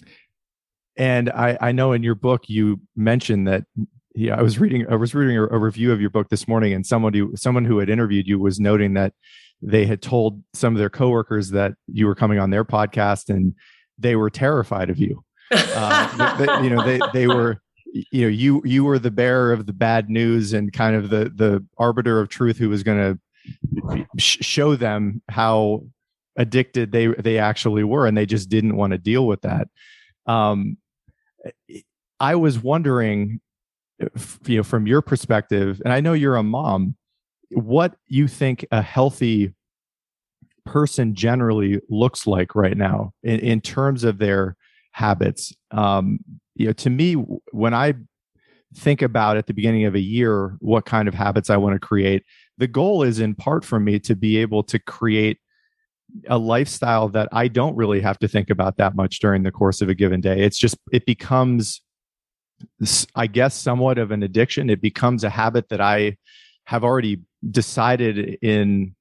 [0.96, 3.64] and I, I know in your book you mentioned that
[4.18, 6.72] yeah, I was reading I was reading a, a, review of your book this morning,
[6.72, 9.12] and someone who someone who had interviewed you was noting that
[9.62, 13.54] they had told some of their coworkers that you were coming on their podcast, and
[13.96, 15.22] they were terrified of you.
[15.50, 17.62] Uh, they, you know, they they were
[18.10, 21.32] you know you you were the bearer of the bad news and kind of the
[21.34, 23.18] the arbiter of truth who was going
[23.78, 25.82] to sh- show them how
[26.36, 29.68] addicted they they actually were and they just didn't want to deal with that.
[30.26, 30.76] Um
[32.20, 33.40] i was wondering
[34.44, 36.96] you know from your perspective and i know you're a mom
[37.50, 39.54] what you think a healthy
[40.66, 44.56] person generally looks like right now in, in terms of their
[44.92, 46.18] habits um
[46.54, 47.14] you know to me
[47.52, 47.94] when i
[48.74, 51.78] think about at the beginning of a year what kind of habits i want to
[51.78, 52.24] create
[52.58, 55.38] the goal is in part for me to be able to create
[56.28, 59.80] a lifestyle that i don't really have to think about that much during the course
[59.80, 61.80] of a given day it's just it becomes
[63.14, 64.70] I guess, somewhat of an addiction.
[64.70, 66.16] It becomes a habit that I
[66.64, 68.94] have already decided in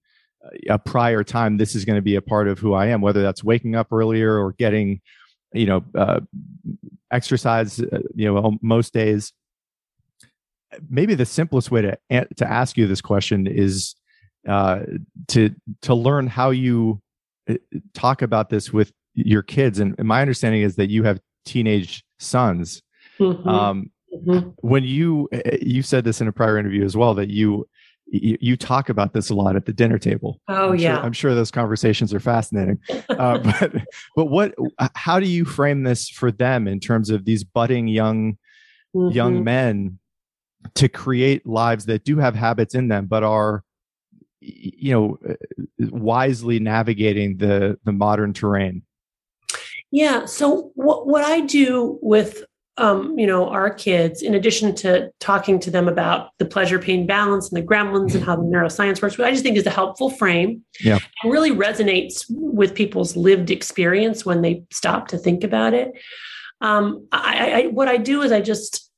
[0.70, 3.22] a prior time this is going to be a part of who I am, whether
[3.22, 5.02] that's waking up earlier or getting,
[5.58, 6.20] you know, uh,
[7.12, 9.34] exercise, uh, you know, most days.
[10.90, 11.98] Maybe the simplest way to
[12.36, 13.96] to ask you this question is
[14.48, 14.82] uh,
[15.30, 17.02] to to learn how you
[17.50, 17.56] uh,
[17.94, 19.80] talk about this with your kids.
[19.80, 22.84] And my understanding is that you have teenage sons
[23.20, 23.48] Mm-hmm.
[23.48, 24.50] Um, mm-hmm.
[24.62, 27.68] When you eh, you said this in a prior interview as well that you
[28.10, 30.40] you, you talk about this a lot at the dinner table.
[30.48, 32.80] Oh I'm yeah, sure, I'm sure those conversations are fascinating.
[33.10, 33.74] uh, but
[34.16, 34.56] but what
[34.96, 38.38] how do you frame this for them in terms of these budding young
[38.96, 39.16] mm-hmm.
[39.16, 40.00] young men
[40.76, 43.64] to create lives that do have habits in them but are
[44.40, 45.36] you know eh,
[45.92, 48.82] wisely navigating the the modern terrain
[49.92, 52.44] yeah so what what i do with
[52.78, 57.08] um, you know, our kids, in addition to talking to them about the pleasure pain
[57.08, 59.72] balance and the gremlins and how the neuroscience works, which I just think is a
[59.72, 61.00] helpful frame yeah.
[61.24, 65.92] and really resonates with people's lived experience when they stop to think about it.
[66.62, 68.92] Um, I, I, what I do is I just,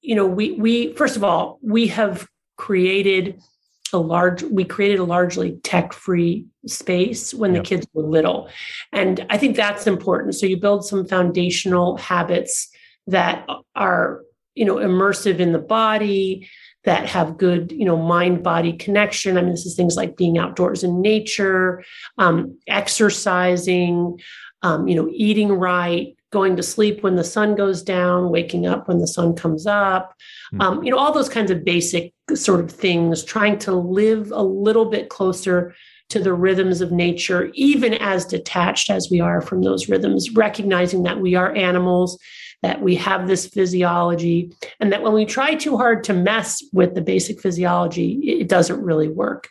[0.00, 3.40] you know, we we first of all we have created
[3.92, 7.62] a large we created a largely tech free space when yep.
[7.62, 8.50] the kids were little
[8.92, 12.68] and i think that's important so you build some foundational habits
[13.08, 14.22] that are
[14.54, 16.48] you know immersive in the body
[16.84, 20.38] that have good you know mind body connection i mean this is things like being
[20.38, 21.82] outdoors in nature
[22.18, 24.18] um, exercising
[24.62, 28.88] um, you know eating right going to sleep when the sun goes down waking up
[28.88, 30.14] when the sun comes up
[30.52, 30.60] mm-hmm.
[30.60, 34.42] um, you know all those kinds of basic sort of things trying to live a
[34.42, 35.74] little bit closer
[36.10, 41.02] to the rhythms of nature even as detached as we are from those rhythms recognizing
[41.04, 42.18] that we are animals
[42.62, 46.94] that we have this physiology, and that when we try too hard to mess with
[46.94, 49.48] the basic physiology, it doesn't really work.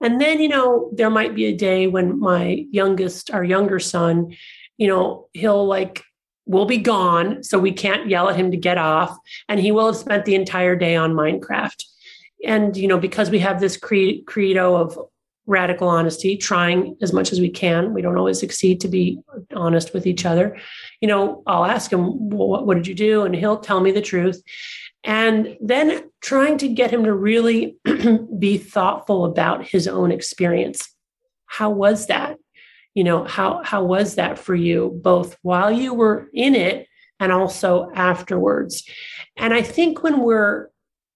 [0.00, 4.36] And then, you know, there might be a day when my youngest, our younger son,
[4.76, 6.04] you know, he'll like,
[6.44, 7.42] will be gone.
[7.42, 9.16] So we can't yell at him to get off.
[9.48, 11.82] And he will have spent the entire day on Minecraft.
[12.44, 14.96] And, you know, because we have this cre- credo of
[15.46, 17.94] radical honesty, trying as much as we can.
[17.94, 19.20] We don't always succeed to be
[19.54, 20.58] honest with each other.
[21.00, 23.22] You know, I'll ask him, well, what, what did you do?
[23.22, 24.42] And he'll tell me the truth.
[25.04, 27.76] And then trying to get him to really
[28.38, 30.88] be thoughtful about his own experience.
[31.46, 32.38] How was that?
[32.94, 36.88] You know, how, how was that for you, both while you were in it
[37.20, 38.82] and also afterwards?
[39.36, 40.68] And I think when we're,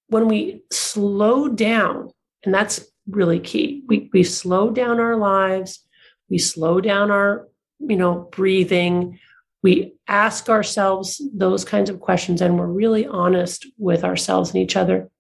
[0.08, 2.10] when we slow down,
[2.44, 3.82] and that's really key.
[3.86, 5.80] We we slow down our lives,
[6.28, 9.18] we slow down our, you know, breathing.
[9.62, 14.76] We ask ourselves those kinds of questions and we're really honest with ourselves and each
[14.76, 15.10] other.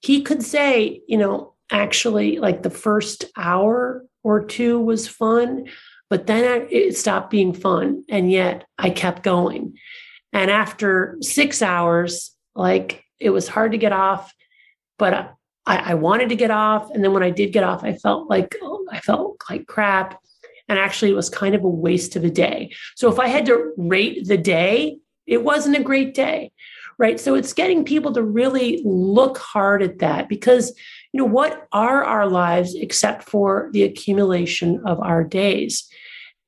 [0.00, 5.68] He could say, you know, actually like the first hour or two was fun,
[6.10, 9.78] but then it stopped being fun and yet I kept going.
[10.32, 14.34] And after 6 hours, like it was hard to get off,
[14.98, 15.35] but
[15.66, 16.90] I, I, wanted to get off.
[16.90, 20.20] And then when I did get off, I felt like oh, I felt like crap.
[20.68, 22.72] And actually, it was kind of a waste of a day.
[22.96, 26.52] So if I had to rate the day, it wasn't a great day.
[26.98, 27.20] Right.
[27.20, 30.74] So it's getting people to really look hard at that because,
[31.12, 35.86] you know, what are our lives except for the accumulation of our days?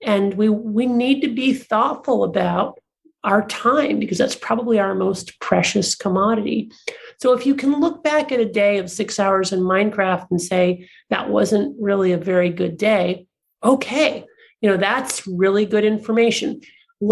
[0.03, 2.79] And we we need to be thoughtful about
[3.25, 6.71] our time because that's probably our most precious commodity.
[7.19, 10.41] So if you can look back at a day of six hours in Minecraft and
[10.41, 13.27] say that wasn't really a very good day,
[13.63, 14.25] okay,
[14.61, 16.61] you know, that's really good information.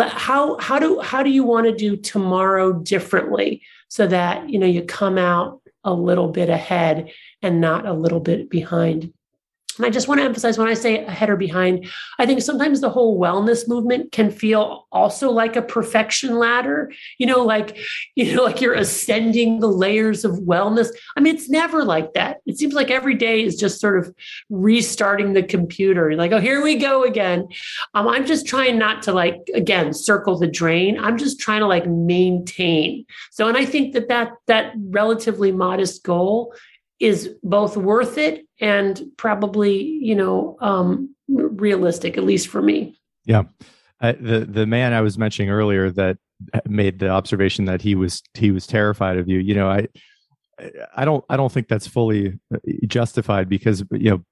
[0.01, 4.67] how how do how do you want to do tomorrow differently so that you know
[4.67, 7.11] you come out a little bit ahead
[7.43, 9.13] and not a little bit behind
[9.77, 11.87] and I just want to emphasize when I say ahead or behind,
[12.19, 17.27] I think sometimes the whole wellness movement can feel also like a perfection ladder, you
[17.27, 17.77] know, like,
[18.17, 20.89] you know, like you're ascending the layers of wellness.
[21.17, 22.39] I mean, it's never like that.
[22.47, 24.15] It seems like every day is just sort of
[24.49, 26.17] restarting the computer.
[26.17, 27.49] Like, oh, here we go again.
[27.95, 30.99] Um, I'm just trying not to like, again, circle the drain.
[30.99, 33.05] I'm just trying to like maintain.
[33.31, 36.55] So, and I think that that, that relatively modest goal
[36.99, 42.99] is both worth it and probably you know um, realistic at least for me.
[43.25, 43.45] Yeah.
[44.03, 46.19] Uh, the the man i was mentioning earlier that
[46.67, 49.89] made the observation that he was he was terrified of you you know i
[50.95, 54.23] i don't i don't think that's fully uh, justified because you know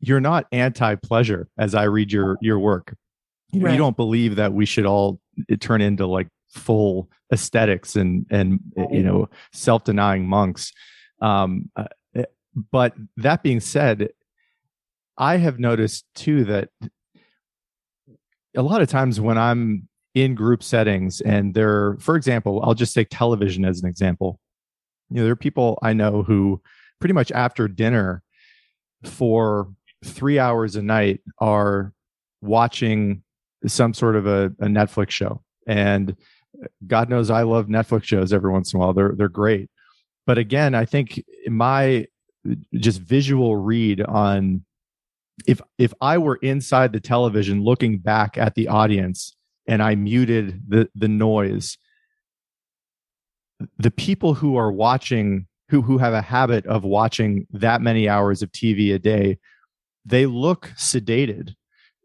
[0.00, 2.94] you're not anti pleasure as i read your your work.
[3.52, 3.72] You, right.
[3.72, 5.20] you don't believe that we should all
[5.50, 10.72] uh, turn into like full ascetics and and you know self-denying monks.
[11.20, 11.84] Um, uh,
[12.54, 14.10] but that being said,
[15.16, 16.70] I have noticed too that
[18.56, 22.94] a lot of times when I'm in group settings and there, for example, I'll just
[22.94, 24.40] take television as an example.
[25.10, 26.60] You know, there are people I know who
[27.00, 28.22] pretty much after dinner
[29.04, 29.68] for
[30.04, 31.92] three hours a night are
[32.42, 33.22] watching
[33.66, 35.42] some sort of a, a Netflix show.
[35.66, 36.16] And
[36.86, 38.92] God knows I love Netflix shows every once in a while.
[38.92, 39.70] They're they're great
[40.26, 42.06] but again i think my
[42.74, 44.64] just visual read on
[45.46, 49.36] if if i were inside the television looking back at the audience
[49.66, 51.78] and i muted the the noise
[53.78, 58.42] the people who are watching who who have a habit of watching that many hours
[58.42, 59.38] of tv a day
[60.04, 61.54] they look sedated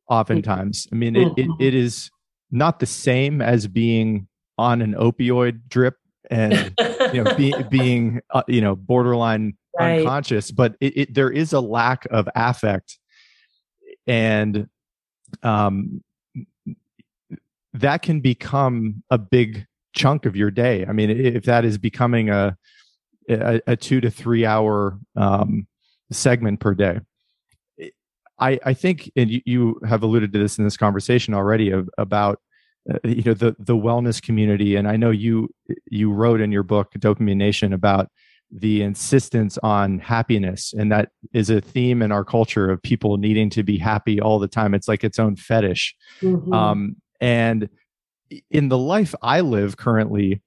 [0.10, 0.88] oftentimes.
[0.92, 2.10] I mean it, it, it is
[2.52, 4.28] not the same as being
[4.58, 5.96] on an opioid drip
[6.32, 6.74] and
[7.14, 10.00] you know be, being uh, you know borderline right.
[10.00, 12.98] unconscious but it, it, there is a lack of affect.
[14.08, 14.70] And
[15.44, 16.04] um
[17.74, 20.86] that can become a big chunk of your day.
[20.86, 22.58] I mean if that is becoming a
[23.30, 25.68] a, a two to three hour um
[26.12, 27.00] segment per day.
[28.40, 31.90] I, I think, and you, you have alluded to this in this conversation already of,
[31.98, 32.40] about
[32.92, 34.76] uh, you know the the wellness community.
[34.76, 35.50] And i know you
[35.90, 38.10] you wrote in your book dopamine nation about
[38.58, 40.74] the insistence on happiness.
[40.78, 44.40] And that is a theme in our culture of people needing to be happy all
[44.40, 44.74] the time.
[44.74, 45.96] It's like its own fetish.
[46.22, 46.54] Mm-hmm.
[46.54, 47.70] um, and
[48.50, 50.42] in the life i live currently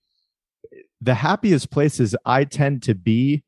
[1.00, 3.44] the happiest places i tend to be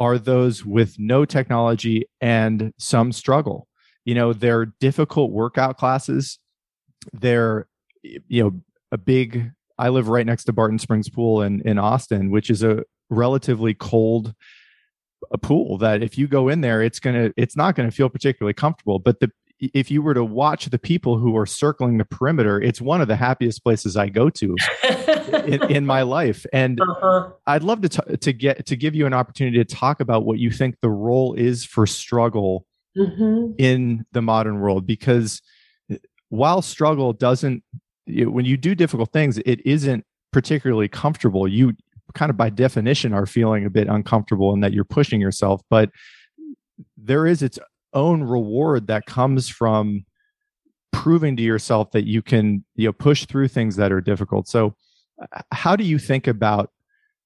[0.00, 3.66] are those with no technology and some struggle.
[4.04, 6.38] You know they're difficult workout classes.
[7.12, 7.66] They're
[8.02, 8.60] you know
[8.92, 12.62] a big i live right next to barton springs pool in in austin which is
[12.62, 14.34] a relatively cold
[15.30, 18.54] a pool that if you go in there it's gonna it's not gonna feel particularly
[18.54, 19.30] comfortable but the
[19.60, 23.08] if you were to watch the people who are circling the perimeter it's one of
[23.08, 24.54] the happiest places i go to
[25.46, 27.28] in, in, my life and uh-huh.
[27.48, 30.38] i'd love to t- to get to give you an opportunity to talk about what
[30.38, 32.64] you think the role is for struggle
[32.96, 33.52] mm-hmm.
[33.58, 35.42] in the modern world because
[36.28, 37.64] while struggle doesn't
[38.08, 41.46] when you do difficult things, it isn't particularly comfortable.
[41.46, 41.74] You
[42.14, 45.90] kind of by definition are feeling a bit uncomfortable and that you're pushing yourself, but
[46.96, 47.58] there is its
[47.92, 50.04] own reward that comes from
[50.92, 54.48] proving to yourself that you can you know push through things that are difficult.
[54.48, 54.74] So
[55.20, 56.70] uh, how do you think about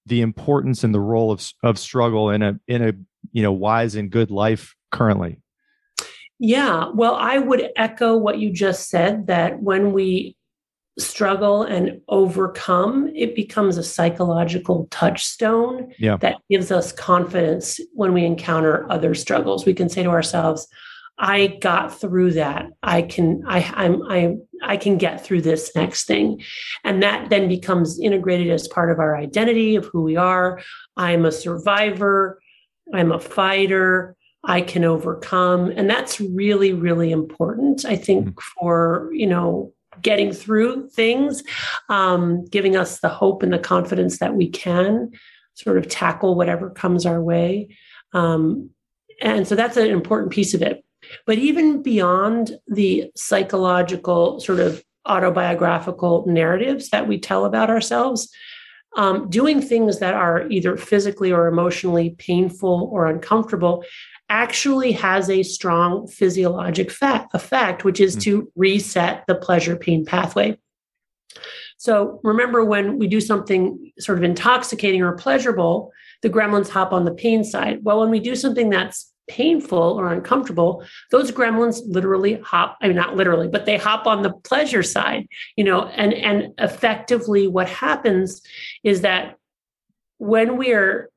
[0.07, 2.93] the importance and the role of of struggle in a in a
[3.33, 5.39] you know wise and good life currently?
[6.39, 10.37] Yeah, well, I would echo what you just said that when we
[10.99, 16.17] struggle and overcome, it becomes a psychological touchstone yeah.
[16.19, 19.65] that gives us confidence when we encounter other struggles.
[19.65, 20.69] We can say to ourselves,
[21.19, 22.67] I got through that.
[22.83, 26.43] I can I I'm I I can get through this next thing.
[26.85, 30.61] And that then becomes integrated as part of our identity of who we are.
[30.97, 32.41] I'm a survivor.
[32.93, 34.17] I'm a fighter.
[34.45, 35.71] I can overcome.
[35.71, 38.39] And that's really, really important, I think, mm-hmm.
[38.61, 41.43] for, you know, getting through things,
[41.89, 45.11] um, giving us the hope and the confidence that we can
[45.55, 47.77] sort of tackle whatever comes our way.
[48.13, 48.71] Um,
[49.21, 50.85] and so that's an important piece of it.
[51.27, 58.33] But even beyond the psychological sort of autobiographical narratives that we tell about ourselves,
[58.97, 63.85] um, doing things that are either physically or emotionally painful or uncomfortable
[64.29, 66.91] actually has a strong physiologic
[67.35, 68.21] effect, which is mm-hmm.
[68.23, 70.59] to reset the pleasure pain pathway.
[71.77, 75.93] So remember when we do something sort of intoxicating or pleasurable,
[76.23, 77.81] the gremlins hop on the pain side.
[77.83, 82.97] Well, when we do something that's painful or uncomfortable, those gremlins literally hop, I mean
[82.97, 87.69] not literally, but they hop on the pleasure side, you know, and and effectively what
[87.69, 88.43] happens
[88.85, 89.37] is that
[90.19, 91.11] when we are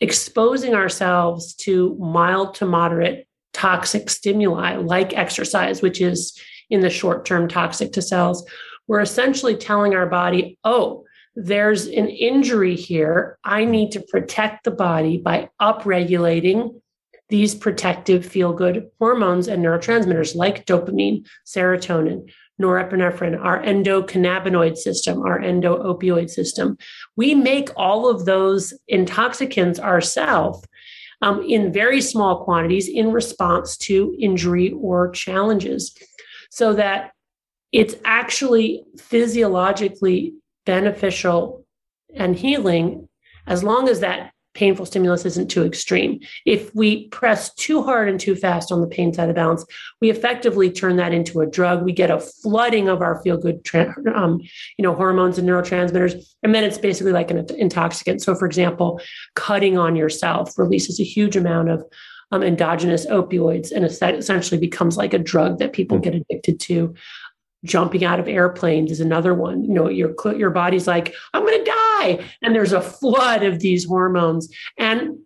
[0.00, 6.38] exposing ourselves to mild to moderate toxic stimuli like exercise, which is
[6.68, 8.48] in the short term toxic to cells,
[8.86, 13.38] we're essentially telling our body, oh, there's an injury here.
[13.44, 16.80] I need to protect the body by upregulating
[17.28, 22.30] these protective feel good hormones and neurotransmitters like dopamine, serotonin,
[22.60, 26.78] norepinephrine, our endocannabinoid system, our endo opioid system.
[27.16, 30.64] We make all of those intoxicants ourselves
[31.22, 35.94] um, in very small quantities in response to injury or challenges
[36.50, 37.12] so that
[37.72, 40.34] it's actually physiologically
[40.64, 41.64] beneficial
[42.14, 43.08] and healing
[43.46, 46.18] as long as that painful stimulus isn't too extreme.
[46.46, 49.64] If we press too hard and too fast on the pain side of the balance,
[50.00, 51.84] we effectively turn that into a drug.
[51.84, 53.60] We get a flooding of our feel good,
[54.14, 54.40] um,
[54.78, 58.22] you know, hormones and neurotransmitters, and then it's basically like an intoxicant.
[58.22, 59.00] So, for example,
[59.34, 61.84] cutting on yourself releases a huge amount of
[62.32, 66.02] um, endogenous opioids and essentially becomes like a drug that people hmm.
[66.02, 66.94] get addicted to
[67.66, 69.64] jumping out of airplanes is another one.
[69.64, 72.24] You know your your body's like i'm going to die.
[72.42, 74.48] And there's a flood of these hormones.
[74.78, 75.18] And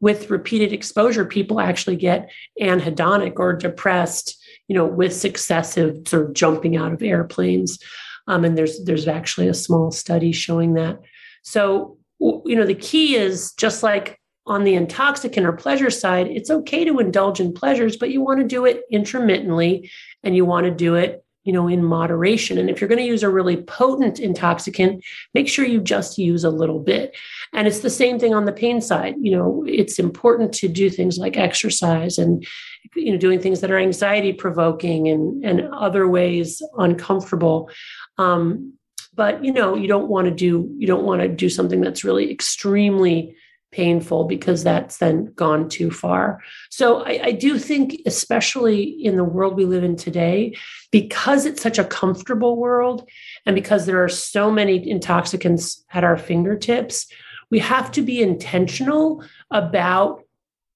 [0.00, 4.36] with repeated exposure people actually get anhedonic or depressed
[4.68, 7.78] you know with successive sort of jumping out of airplanes.
[8.26, 11.00] Um, and there's there's actually a small study showing that.
[11.42, 16.50] So you know the key is just like on the intoxicant or pleasure side it's
[16.50, 19.90] okay to indulge in pleasures but you want to do it intermittently
[20.22, 22.58] and you want to do it you know, in moderation.
[22.58, 26.44] And if you're going to use a really potent intoxicant, make sure you just use
[26.44, 27.16] a little bit.
[27.54, 29.14] And it's the same thing on the pain side.
[29.18, 32.46] You know, it's important to do things like exercise and,
[32.94, 37.70] you know, doing things that are anxiety provoking and, and other ways uncomfortable.
[38.18, 38.74] Um,
[39.14, 42.04] but you know, you don't want to do you don't want to do something that's
[42.04, 43.34] really extremely
[43.70, 46.40] painful because that's then gone too far.
[46.70, 50.56] So I, I, do think, especially in the world we live in today,
[50.90, 53.08] because it's such a comfortable world
[53.44, 57.06] and because there are so many intoxicants at our fingertips,
[57.50, 60.22] we have to be intentional about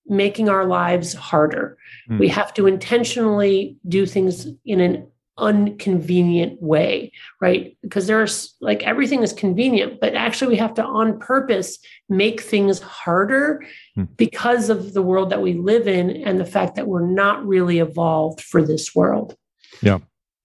[0.06, 1.78] making our lives harder.
[2.10, 2.18] Mm.
[2.18, 5.06] We have to intentionally do things in an
[5.38, 7.76] unconvenient way, right?
[7.82, 11.78] Because there's like everything is convenient, but actually we have to on purpose
[12.08, 13.64] make things harder
[13.94, 14.04] hmm.
[14.16, 17.78] because of the world that we live in and the fact that we're not really
[17.78, 19.36] evolved for this world.
[19.80, 19.98] Yeah.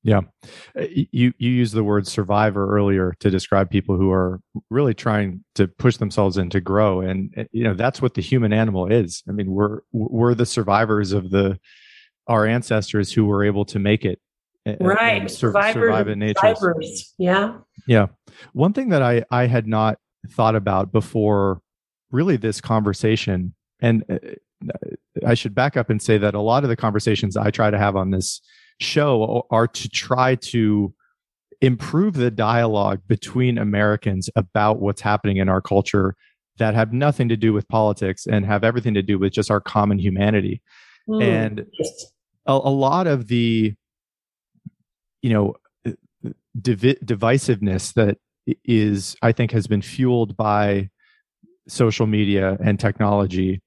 [0.04, 0.22] Yeah.
[0.80, 5.44] Uh, you you used the word survivor earlier to describe people who are really trying
[5.56, 8.88] to push themselves and to grow and uh, you know that's what the human animal
[8.88, 9.22] is.
[9.28, 11.60] I mean, we're we're the survivors of the
[12.28, 14.22] our ancestors who were able to make it
[14.80, 17.14] right and sur- survive in nature survivors.
[17.18, 17.58] yeah
[17.88, 18.08] yeah
[18.54, 19.98] one thing that i i had not
[20.30, 21.62] thought about before
[22.12, 24.18] really this conversation and uh,
[25.26, 27.78] i should back up and say that a lot of the conversations i try to
[27.78, 28.42] have on this
[28.80, 30.94] show are to try to
[31.62, 36.16] improve the dialogue between americans about what's happening in our culture
[36.58, 39.62] that have nothing to do with politics and have everything to do with just our
[39.62, 40.62] common humanity
[41.08, 41.24] mm.
[41.24, 41.66] and
[42.48, 43.74] a, a lot of the
[45.28, 45.54] you know
[45.86, 46.30] uh,
[46.62, 48.18] div- divisiveness that
[48.64, 50.90] is i think has been fueled by
[51.68, 53.62] social media and technology.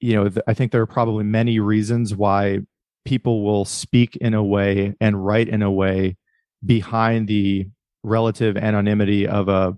[0.00, 2.58] You know i think there are probably many reasons why
[3.04, 6.16] people will speak in a way and write in a way
[6.64, 7.68] behind the
[8.02, 9.76] relative anonymity of a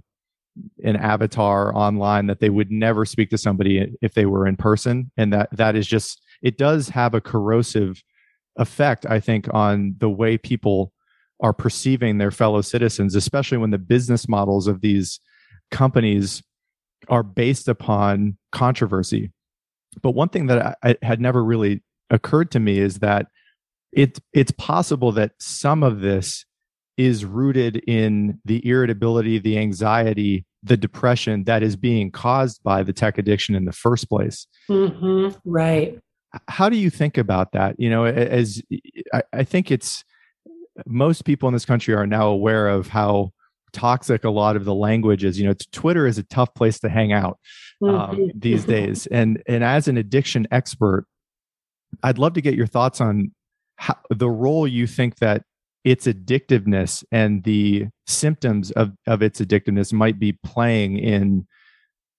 [0.83, 5.11] an avatar online that they would never speak to somebody if they were in person.
[5.17, 8.03] And that that is just it does have a corrosive
[8.59, 10.93] effect, I think, on the way people
[11.41, 15.21] are perceiving their fellow citizens, especially when the business models of these
[15.71, 16.43] companies
[17.09, 19.33] are based upon controversy.
[20.03, 23.27] But one thing that I, I had never really occurred to me is that
[23.93, 26.45] it, it's possible that some of this
[26.97, 32.93] is rooted in the irritability, the anxiety, the depression that is being caused by the
[32.93, 34.49] tech addiction in the first place.
[34.69, 35.39] Mm-hmm.
[35.45, 36.01] Right
[36.49, 37.77] how do you think about that?
[37.79, 38.63] You know as
[39.13, 40.05] I, I, think it's
[40.87, 43.31] most people in this country are now aware of how
[43.73, 45.39] toxic a lot of the language is.
[45.39, 47.39] You know twitter is a tough place to hang out
[47.83, 48.39] um, mm-hmm.
[48.39, 49.07] these days.
[49.07, 51.07] And and as an addiction expert
[52.03, 53.33] i'd love to get your thoughts on
[53.77, 55.43] how, the role you think that
[55.85, 61.47] its addictiveness and the symptoms of, of its addictiveness might be playing in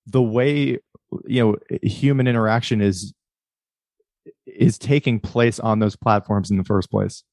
[0.07, 0.79] the way
[1.27, 3.13] you know human interaction is
[4.45, 7.23] is taking place on those platforms in the first place?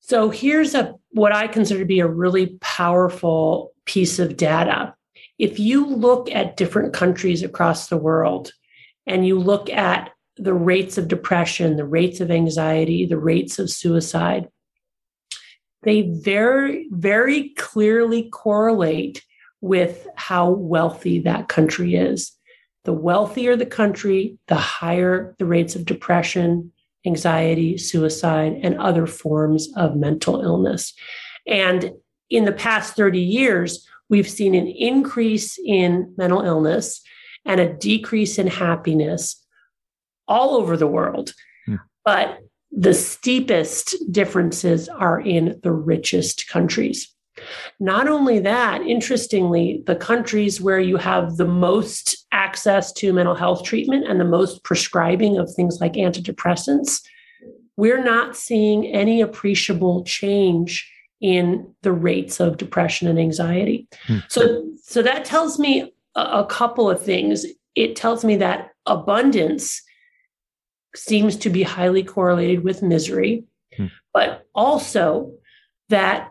[0.00, 4.94] So here's a what i consider to be a really powerful piece of data.
[5.38, 8.52] If you look at different countries across the world
[9.06, 13.70] and you look at the rates of depression the rates of anxiety the rates of
[13.70, 14.48] suicide
[15.84, 19.22] they very very clearly correlate
[19.60, 22.32] with how wealthy that country is
[22.84, 26.72] the wealthier the country, the higher the rates of depression,
[27.06, 30.94] anxiety, suicide, and other forms of mental illness.
[31.46, 31.92] And
[32.30, 37.00] in the past 30 years, we've seen an increase in mental illness
[37.44, 39.42] and a decrease in happiness
[40.26, 41.34] all over the world.
[41.66, 41.76] Hmm.
[42.04, 42.38] But
[42.70, 47.13] the steepest differences are in the richest countries.
[47.80, 53.64] Not only that, interestingly, the countries where you have the most access to mental health
[53.64, 57.02] treatment and the most prescribing of things like antidepressants,
[57.76, 60.90] we're not seeing any appreciable change
[61.20, 63.88] in the rates of depression and anxiety.
[64.06, 64.18] Hmm.
[64.28, 67.46] So, so that tells me a, a couple of things.
[67.74, 69.82] It tells me that abundance
[70.94, 73.44] seems to be highly correlated with misery,
[73.76, 73.86] hmm.
[74.12, 75.32] but also
[75.88, 76.28] that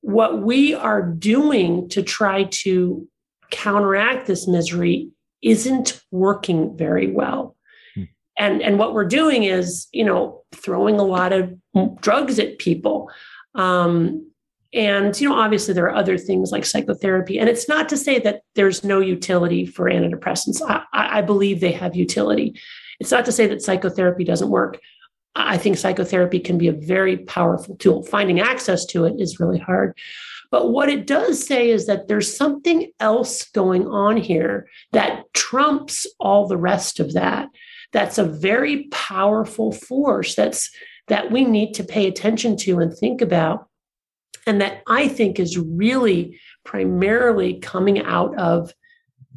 [0.00, 3.06] what we are doing to try to
[3.50, 5.10] counteract this misery
[5.42, 7.56] isn't working very well.
[7.94, 8.04] Hmm.
[8.38, 11.54] And, and what we're doing is, you know, throwing a lot of
[12.00, 13.10] drugs at people.
[13.54, 14.26] Um,
[14.72, 17.38] and, you know, obviously there are other things like psychotherapy.
[17.38, 20.62] And it's not to say that there's no utility for antidepressants.
[20.62, 22.54] I, I believe they have utility.
[23.00, 24.78] It's not to say that psychotherapy doesn't work.
[25.34, 28.02] I think psychotherapy can be a very powerful tool.
[28.02, 29.96] Finding access to it is really hard.
[30.50, 36.06] But what it does say is that there's something else going on here that trumps
[36.18, 37.48] all the rest of that.
[37.92, 40.70] That's a very powerful force that's
[41.06, 43.66] that we need to pay attention to and think about.
[44.46, 48.72] And that I think is really primarily coming out of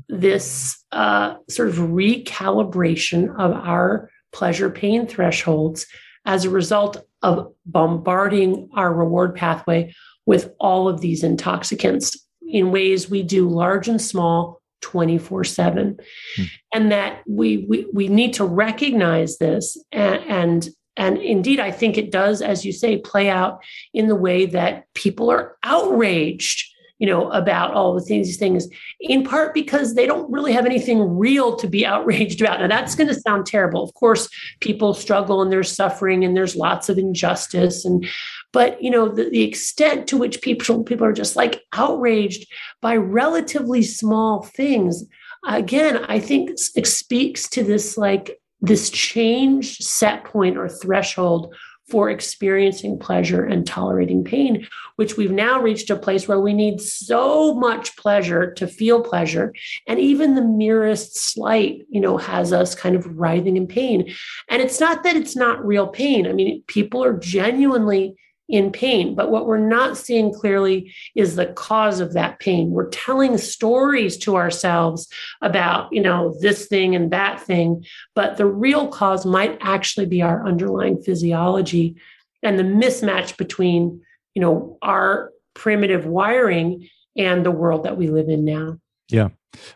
[0.07, 5.85] this uh, sort of recalibration of our pleasure pain thresholds
[6.25, 9.93] as a result of bombarding our reward pathway
[10.25, 12.17] with all of these intoxicants
[12.47, 15.97] in ways we do large and small 24 7
[16.35, 16.43] hmm.
[16.73, 21.97] and that we, we we need to recognize this and, and and indeed i think
[21.97, 23.63] it does as you say play out
[23.93, 28.67] in the way that people are outraged you know, about all of these things,
[28.99, 32.59] in part because they don't really have anything real to be outraged about.
[32.59, 33.83] Now, that's going to sound terrible.
[33.83, 34.29] Of course,
[34.59, 37.83] people struggle and there's suffering and there's lots of injustice.
[37.85, 38.07] And,
[38.51, 42.95] but, you know, the, the extent to which people, people are just like outraged by
[42.95, 45.03] relatively small things,
[45.45, 51.53] again, I think speaks to this like this change set point or threshold
[51.89, 56.79] for experiencing pleasure and tolerating pain, which we've now reached a place where we need
[56.79, 59.53] so much pleasure to feel pleasure.
[59.87, 64.13] And even the merest slight, you know, has us kind of writhing in pain.
[64.49, 66.25] And it's not that it's not real pain.
[66.25, 68.15] I mean, people are genuinely
[68.53, 69.15] in pain.
[69.15, 72.69] But what we're not seeing clearly is the cause of that pain.
[72.69, 75.07] We're telling stories to ourselves
[75.41, 77.83] about, you know, this thing and that thing,
[78.13, 81.95] but the real cause might actually be our underlying physiology
[82.43, 83.99] and the mismatch between,
[84.35, 86.87] you know, our primitive wiring
[87.17, 88.77] and the world that we live in now.
[89.09, 89.29] Yeah.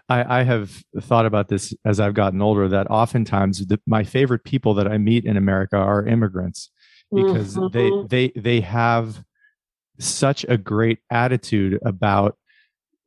[0.08, 4.44] I, I, have thought about this as I've gotten older that oftentimes the, my favorite
[4.44, 6.72] people that I meet in America are immigrants
[7.12, 8.08] because mm-hmm.
[8.08, 9.24] they they they have
[10.00, 12.38] such a great attitude about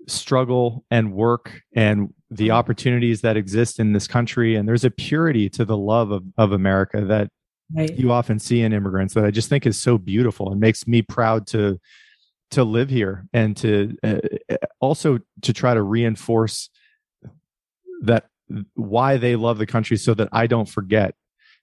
[0.09, 2.57] struggle and work and the mm-hmm.
[2.57, 6.53] opportunities that exist in this country and there's a purity to the love of, of
[6.53, 7.28] america that
[7.76, 7.96] right.
[7.96, 11.03] you often see in immigrants that i just think is so beautiful and makes me
[11.03, 11.78] proud to
[12.51, 14.18] to live here and to uh,
[14.51, 16.70] uh also to try to reinforce
[18.03, 18.26] that
[18.74, 21.14] why they love the country so that i don't forget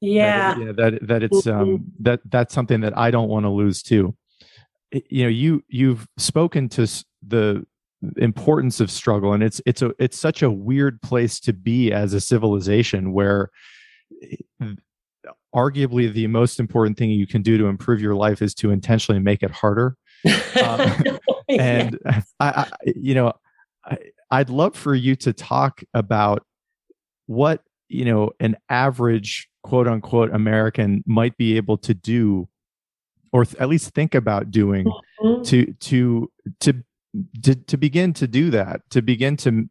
[0.01, 1.83] yeah that, yeah, that that it's um mm-hmm.
[1.99, 4.15] that that's something that i don't want to lose too.
[5.09, 6.87] You know you you've spoken to
[7.27, 7.65] the
[8.17, 12.13] importance of struggle and it's it's a it's such a weird place to be as
[12.13, 13.49] a civilization where
[14.21, 14.73] eh,
[15.53, 19.19] arguably the most important thing you can do to improve your life is to intentionally
[19.19, 19.97] make it harder.
[20.63, 21.03] Um,
[21.49, 23.33] and I, I you know
[23.85, 23.97] I,
[24.31, 26.45] i'd love for you to talk about
[27.25, 32.47] what you know an average quote unquote American might be able to do
[33.31, 35.43] or th- at least think about doing mm-hmm.
[35.43, 36.83] to to to
[37.41, 39.69] to, to begin to do that, to begin to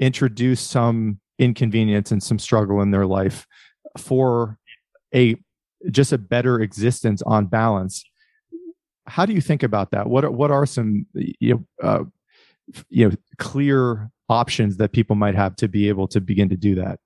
[0.00, 3.46] introduce some inconvenience and some struggle in their life
[3.96, 4.58] for
[5.14, 5.36] a
[5.90, 8.04] just a better existence on balance.
[9.06, 10.08] How do you think about that?
[10.08, 12.04] What are, what are some you know, uh,
[12.88, 16.74] you know clear options that people might have to be able to begin to do
[16.76, 16.98] that?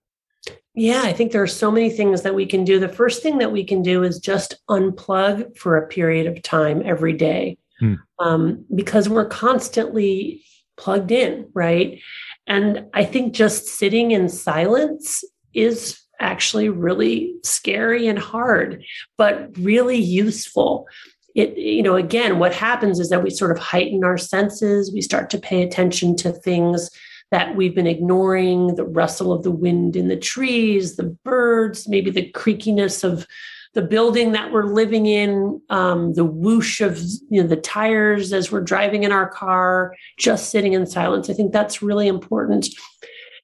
[0.74, 2.78] Yeah, I think there are so many things that we can do.
[2.78, 6.82] The first thing that we can do is just unplug for a period of time
[6.84, 7.94] every day hmm.
[8.18, 10.42] um, because we're constantly
[10.78, 12.00] plugged in, right?
[12.46, 18.82] And I think just sitting in silence is actually really scary and hard,
[19.18, 20.86] but really useful.
[21.34, 25.02] It, you know, again, what happens is that we sort of heighten our senses, we
[25.02, 26.90] start to pay attention to things
[27.32, 32.10] that we've been ignoring the rustle of the wind in the trees, the birds, maybe
[32.10, 33.26] the creakiness of
[33.72, 36.98] the building that we're living in, um, the whoosh of
[37.30, 41.30] you know, the tires as we're driving in our car, just sitting in silence.
[41.30, 42.68] I think that's really important.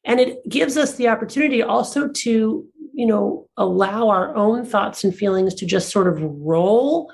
[0.05, 5.17] And it gives us the opportunity also to, you know, allow our own thoughts and
[5.17, 7.11] feelings to just sort of roll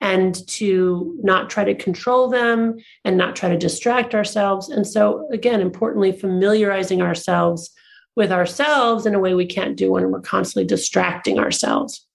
[0.00, 4.68] and to not try to control them and not try to distract ourselves.
[4.68, 7.70] And so, again, importantly, familiarizing ourselves
[8.14, 12.07] with ourselves in a way we can't do when we're constantly distracting ourselves.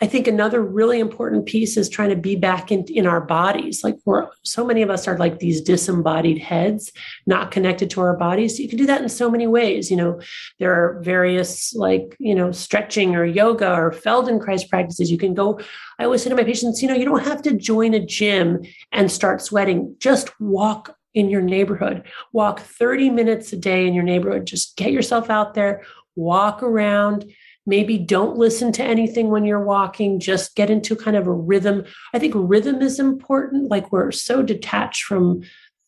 [0.00, 3.84] I think another really important piece is trying to be back in, in our bodies.
[3.84, 6.92] Like we're so many of us are like these disembodied heads,
[7.26, 8.58] not connected to our bodies.
[8.58, 9.90] You can do that in so many ways.
[9.90, 10.20] You know,
[10.58, 15.10] there are various like, you know, stretching or yoga or Feldenkrais practices.
[15.10, 15.60] You can go.
[15.98, 18.62] I always say to my patients, you know, you don't have to join a gym
[18.92, 19.96] and start sweating.
[19.98, 22.06] Just walk in your neighborhood.
[22.32, 24.46] Walk 30 minutes a day in your neighborhood.
[24.46, 25.82] Just get yourself out there,
[26.16, 27.32] walk around
[27.70, 31.84] Maybe don't listen to anything when you're walking, just get into kind of a rhythm.
[32.12, 33.70] I think rhythm is important.
[33.70, 35.42] Like we're so detached from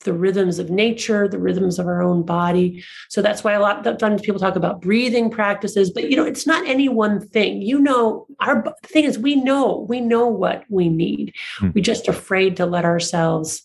[0.04, 2.84] the rhythms of nature, the rhythms of our own body.
[3.08, 6.24] So that's why a lot of times people talk about breathing practices, but you know,
[6.24, 7.62] it's not any one thing.
[7.62, 11.34] You know, our the thing is we know, we know what we need.
[11.58, 11.70] Mm-hmm.
[11.74, 13.62] We're just afraid to let ourselves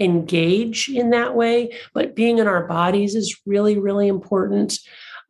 [0.00, 1.76] engage in that way.
[1.94, 4.78] But being in our bodies is really, really important.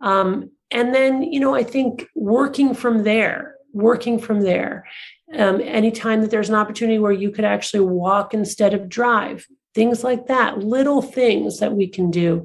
[0.00, 4.84] Um, and then you know i think working from there working from there
[5.34, 10.04] um, anytime that there's an opportunity where you could actually walk instead of drive things
[10.04, 12.44] like that little things that we can do.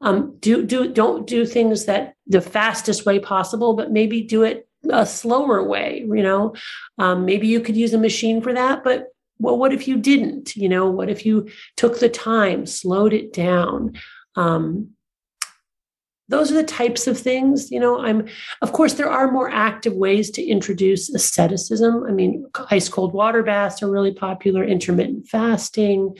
[0.00, 4.66] Um, do do don't do things that the fastest way possible but maybe do it
[4.90, 6.54] a slower way you know?
[6.98, 9.08] Um, maybe you could use a machine for that but
[9.38, 10.56] well what if you didn't?
[10.56, 13.98] You know what if you took the time slowed it down?
[14.36, 14.90] Um,
[16.30, 18.26] those are the types of things you know i'm
[18.62, 22.04] of course there are more active ways to introduce asceticism.
[22.08, 26.16] I mean ice cold water baths are really popular intermittent fasting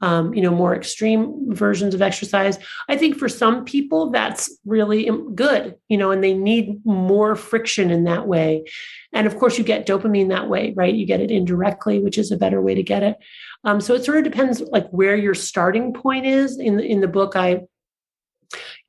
[0.00, 2.58] um, you know more extreme versions of exercise.
[2.88, 7.90] I think for some people that's really good you know and they need more friction
[7.90, 8.64] in that way.
[9.12, 10.94] And of course you get dopamine that way right?
[10.94, 13.16] You get it indirectly which is a better way to get it.
[13.64, 16.58] Um, so it sort of depends like where your starting point is.
[16.58, 17.60] In the, in the book i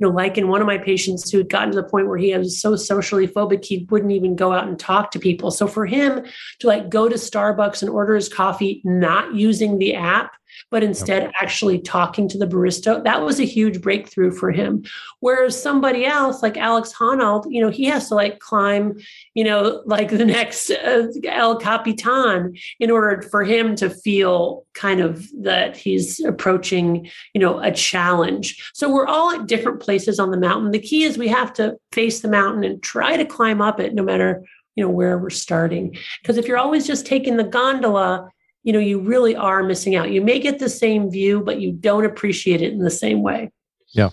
[0.04, 2.36] know, like in one of my patients who had gotten to the point where he
[2.38, 5.50] was so socially phobic, he wouldn't even go out and talk to people.
[5.50, 6.26] So for him
[6.60, 10.36] to like go to Starbucks and order his coffee, not using the app,
[10.70, 11.34] but instead okay.
[11.40, 13.04] actually talking to the barista.
[13.04, 14.84] That was a huge breakthrough for him.
[15.20, 18.98] Whereas somebody else, like Alex Honnold, you know, he has to like climb,
[19.34, 25.00] you know, like the next uh, El Capitan in order for him to feel kind
[25.00, 28.72] of that he's approaching, you know, a challenge.
[28.74, 30.72] So we're all at different places on the mountain.
[30.72, 33.94] The key is we have to face the mountain and try to climb up it
[33.94, 34.44] no matter
[34.76, 38.30] you know where we're starting because if you're always just taking the gondola
[38.64, 40.12] you know you really are missing out.
[40.12, 43.52] You may get the same view but you don't appreciate it in the same way.
[43.94, 44.10] Yeah.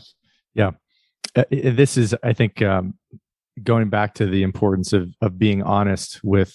[0.55, 0.73] Yeah.
[1.37, 2.95] Uh, this is i think um,
[3.63, 6.53] going back to the importance of of being honest with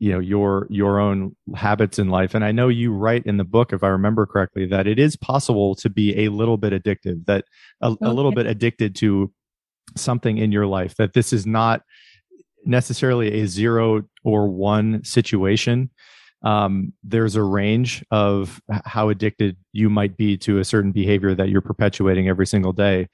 [0.00, 2.34] you know your your own habits in life.
[2.34, 5.14] And i know you write in the book if i remember correctly that it is
[5.16, 7.44] possible to be a little bit addictive that
[7.80, 8.06] a, okay.
[8.06, 9.32] a little bit addicted to
[9.96, 11.82] something in your life that this is not
[12.64, 15.90] necessarily a zero or one situation
[16.42, 21.48] um, there's a range of how addicted you might be to a certain behavior that
[21.48, 23.08] you're perpetuating every single day.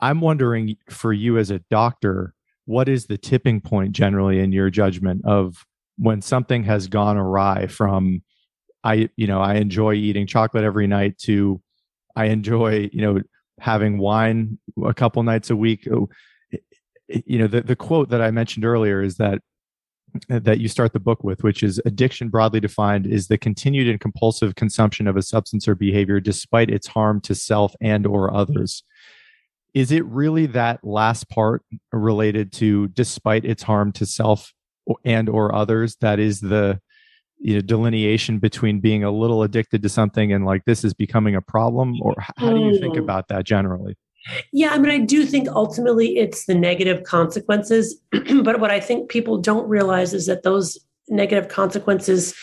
[0.00, 2.34] I'm wondering for you as a doctor,
[2.66, 5.64] what is the tipping point generally in your judgment of
[5.96, 8.22] when something has gone awry from
[8.84, 11.60] I, you know, I enjoy eating chocolate every night to
[12.14, 13.20] I enjoy, you know,
[13.58, 15.88] having wine a couple nights a week.
[15.90, 16.08] Oh,
[17.08, 19.40] you know, the, the quote that I mentioned earlier is that
[20.28, 24.00] that you start the book with, which is addiction broadly defined is the continued and
[24.00, 28.82] compulsive consumption of a substance or behavior despite its harm to self and or others.
[29.74, 31.62] Is it really that last part
[31.92, 34.52] related to despite its harm to self
[35.04, 36.80] and or others that is the
[37.38, 41.34] you know delineation between being a little addicted to something and like this is becoming
[41.34, 43.00] a problem or how do you think mm.
[43.00, 43.96] about that generally?
[44.52, 48.00] Yeah, I mean, I do think ultimately it's the negative consequences.
[48.42, 52.34] but what I think people don't realize is that those negative consequences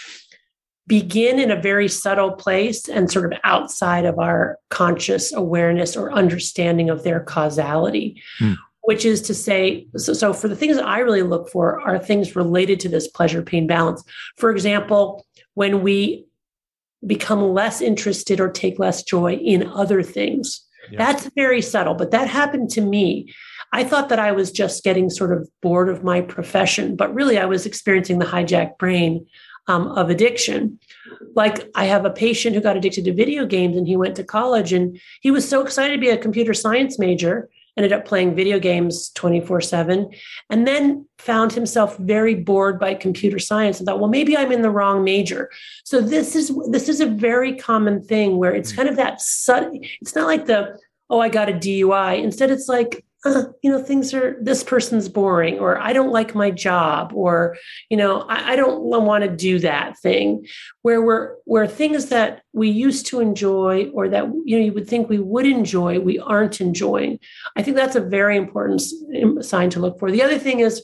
[0.87, 6.11] begin in a very subtle place and sort of outside of our conscious awareness or
[6.11, 8.21] understanding of their causality.
[8.39, 8.53] Hmm.
[8.85, 11.97] Which is to say, so, so for the things that I really look for are
[11.97, 14.03] things related to this pleasure pain balance.
[14.35, 16.25] For example, when we
[17.07, 22.27] become less interested or take less joy in other things, that's very subtle, but that
[22.27, 23.33] happened to me.
[23.71, 27.37] I thought that I was just getting sort of bored of my profession, but really
[27.37, 29.25] I was experiencing the hijacked brain
[29.67, 30.79] um, of addiction.
[31.35, 34.23] Like I have a patient who got addicted to video games and he went to
[34.23, 38.35] college and he was so excited to be a computer science major ended up playing
[38.35, 40.09] video games 24 7
[40.49, 44.61] and then found himself very bored by computer science and thought well maybe i'm in
[44.61, 45.49] the wrong major
[45.83, 48.75] so this is this is a very common thing where it's mm.
[48.77, 50.77] kind of that sudden it's not like the
[51.09, 55.07] oh i got a dui instead it's like uh, you know, things are, this person's
[55.07, 57.55] boring, or I don't like my job, or,
[57.89, 60.45] you know, I, I don't want to do that thing
[60.81, 64.87] where we're, where things that we used to enjoy or that, you know, you would
[64.87, 67.19] think we would enjoy, we aren't enjoying.
[67.55, 68.81] I think that's a very important
[69.43, 70.11] sign to look for.
[70.11, 70.83] The other thing is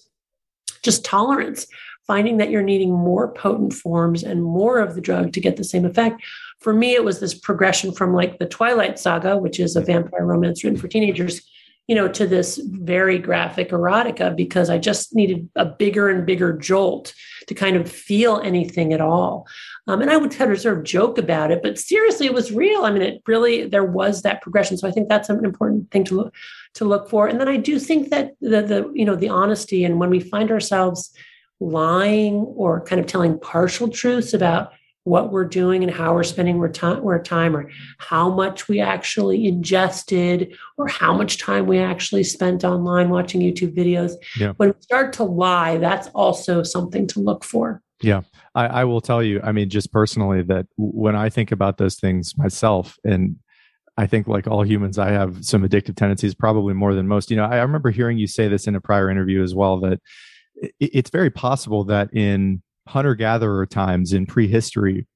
[0.81, 1.67] just tolerance,
[2.07, 5.63] finding that you're needing more potent forms and more of the drug to get the
[5.63, 6.23] same effect
[6.59, 10.25] for me it was this progression from like the twilight saga which is a vampire
[10.25, 11.41] romance written for teenagers
[11.89, 16.53] you know, to this very graphic erotica because I just needed a bigger and bigger
[16.53, 17.15] jolt
[17.47, 19.47] to kind of feel anything at all.
[19.87, 22.51] Um, and I would kind of sort of joke about it, but seriously, it was
[22.51, 22.85] real.
[22.85, 24.77] I mean, it really there was that progression.
[24.77, 26.35] So I think that's an important thing to look
[26.75, 27.27] to look for.
[27.27, 30.19] And then I do think that the the you know the honesty and when we
[30.19, 31.11] find ourselves
[31.59, 34.73] lying or kind of telling partial truths about
[35.03, 38.79] what we're doing and how we're spending our time, our time or how much we
[38.79, 44.13] actually ingested or how much time we actually spent online watching YouTube videos.
[44.37, 44.53] Yeah.
[44.57, 47.81] When we start to lie, that's also something to look for.
[48.01, 48.21] Yeah.
[48.55, 51.95] I, I will tell you, I mean, just personally, that when I think about those
[51.95, 53.37] things myself, and
[53.97, 57.29] I think like all humans, I have some addictive tendencies, probably more than most.
[57.29, 59.79] You know, I, I remember hearing you say this in a prior interview as well
[59.81, 59.99] that
[60.55, 65.07] it, it's very possible that in hunter gatherer times in prehistory,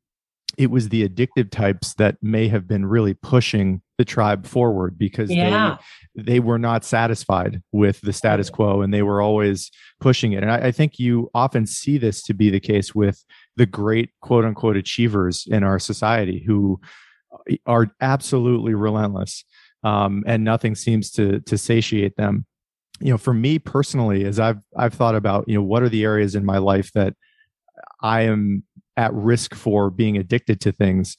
[0.57, 5.31] it was the addictive types that may have been really pushing the tribe forward because
[5.31, 5.77] yeah.
[6.15, 10.43] they they were not satisfied with the status quo and they were always pushing it.
[10.43, 13.23] And I, I, think you often see this to be the case with
[13.55, 16.79] the great quote unquote achievers in our society who
[17.65, 19.43] are absolutely relentless
[19.83, 22.45] um, and nothing seems to to satiate them.
[22.99, 26.03] You know, for me personally, as I've I've thought about, you know, what are the
[26.03, 27.15] areas in my life that
[28.03, 28.63] I am
[28.97, 31.17] at risk for being addicted to things.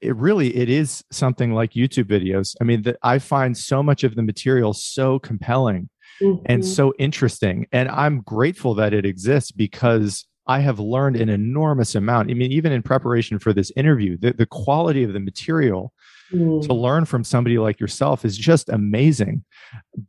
[0.00, 2.56] It really it is something like youtube videos.
[2.60, 5.90] I mean that i find so much of the material so compelling
[6.22, 6.42] mm-hmm.
[6.46, 7.66] and so interesting.
[7.72, 12.30] And i'm grateful that it exists because i have learned an enormous amount.
[12.30, 15.92] I mean even in preparation for this interview the, the quality of the material
[16.32, 16.66] mm.
[16.66, 19.44] to learn from somebody like yourself is just amazing.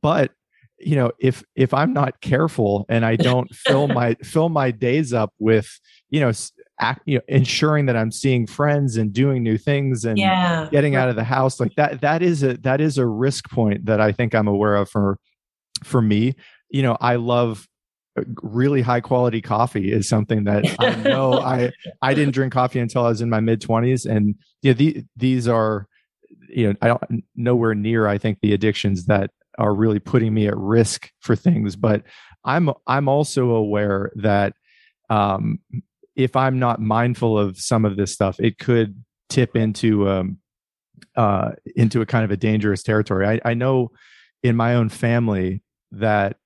[0.02, 0.32] But
[0.80, 5.14] you know if if i'm not careful and i don't fill my fill my days
[5.14, 6.32] up with you know
[6.80, 10.68] act, you know ensuring that i'm seeing friends and doing new things and yeah.
[10.72, 13.86] getting out of the house like that that is a that is a risk point
[13.86, 15.18] that i think i'm aware of for
[15.84, 16.36] for me
[16.70, 17.68] you know i love
[18.18, 21.72] uh, really high quality coffee is something that i know i
[22.02, 25.48] i didn't drink coffee until i was in my mid 20s and yeah the, these
[25.48, 25.88] are
[26.50, 30.48] you know i don't nowhere near i think the addictions that are really putting me
[30.48, 32.04] at risk for things but
[32.46, 34.54] i'm i'm also aware that
[35.10, 35.60] um,
[36.16, 40.38] if i'm not mindful of some of this stuff it could tip into um,
[41.16, 43.28] uh, into a kind of a dangerous territory.
[43.28, 43.92] I, I know
[44.44, 46.38] in my own family that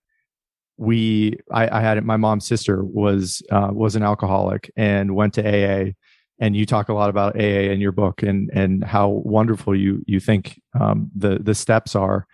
[0.77, 5.41] we I, I had my mom's sister was uh, was an alcoholic and went to
[5.41, 5.91] AA
[6.39, 10.01] and you talk a lot about AA in your book and and how wonderful you
[10.07, 12.25] you think um, the the steps are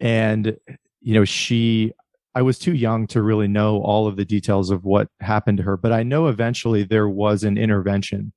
[0.00, 0.56] and
[1.00, 1.92] you know she
[2.34, 5.64] i was too young to really know all of the details of what happened to
[5.64, 8.32] her but i know eventually there was an intervention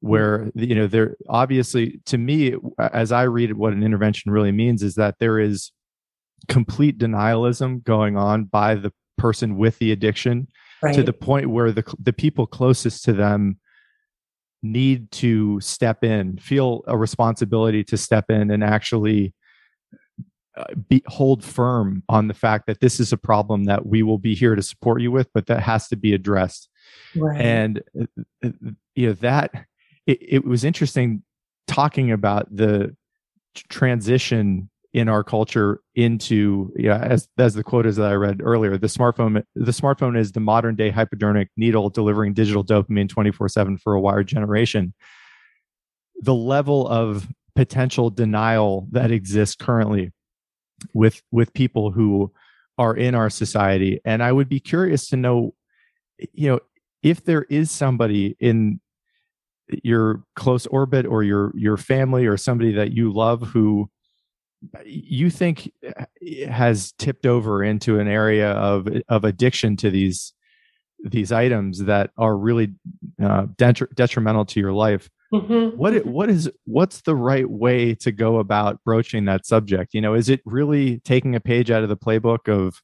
[0.00, 0.62] where mm-hmm.
[0.64, 2.54] you know there obviously to me
[2.92, 5.72] as i read it what an intervention really means is that there is
[6.48, 10.46] complete denialism going on by the person with the addiction
[10.82, 10.94] right.
[10.94, 13.58] to the point where the the people closest to them
[14.62, 19.34] need to step in, feel a responsibility to step in and actually
[20.88, 24.34] be, hold firm on the fact that this is a problem that we will be
[24.34, 26.68] here to support you with, but that has to be addressed.
[27.16, 27.40] Right.
[27.40, 28.06] And uh,
[28.44, 28.50] uh,
[28.94, 29.52] you know that
[30.06, 31.22] it, it was interesting
[31.66, 32.96] talking about the
[33.68, 38.78] transition in our culture into yeah as as the quote is that I read earlier
[38.78, 43.94] the smartphone the smartphone is the modern day hypodermic needle delivering digital dopamine 24/7 for
[43.94, 44.94] a wired generation
[46.20, 50.10] the level of potential denial that exists currently
[50.94, 52.32] with with people who
[52.76, 54.00] are in our society.
[54.04, 55.54] And I would be curious to know
[56.32, 56.60] you know
[57.02, 58.80] if there is somebody in
[59.82, 63.90] your close orbit or your your family or somebody that you love who
[64.84, 70.32] you think eh, has tipped over into an area of of addiction to these
[71.04, 72.74] these items that are really
[73.22, 75.76] uh, detri- detrimental to your life mm-hmm.
[75.76, 79.94] what what is what's the right way to go about broaching that subject?
[79.94, 82.80] You know is it really taking a page out of the playbook of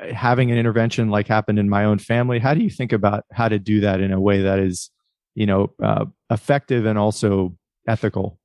[0.00, 2.38] eh, having an intervention like happened in my own family?
[2.38, 4.90] How do you think about how to do that in a way that is
[5.34, 7.56] you know uh, effective and also
[7.86, 8.38] ethical?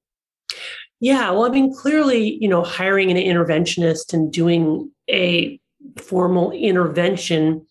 [1.00, 5.60] Yeah, well, I mean, clearly, you know, hiring an interventionist and doing a
[5.98, 7.66] formal intervention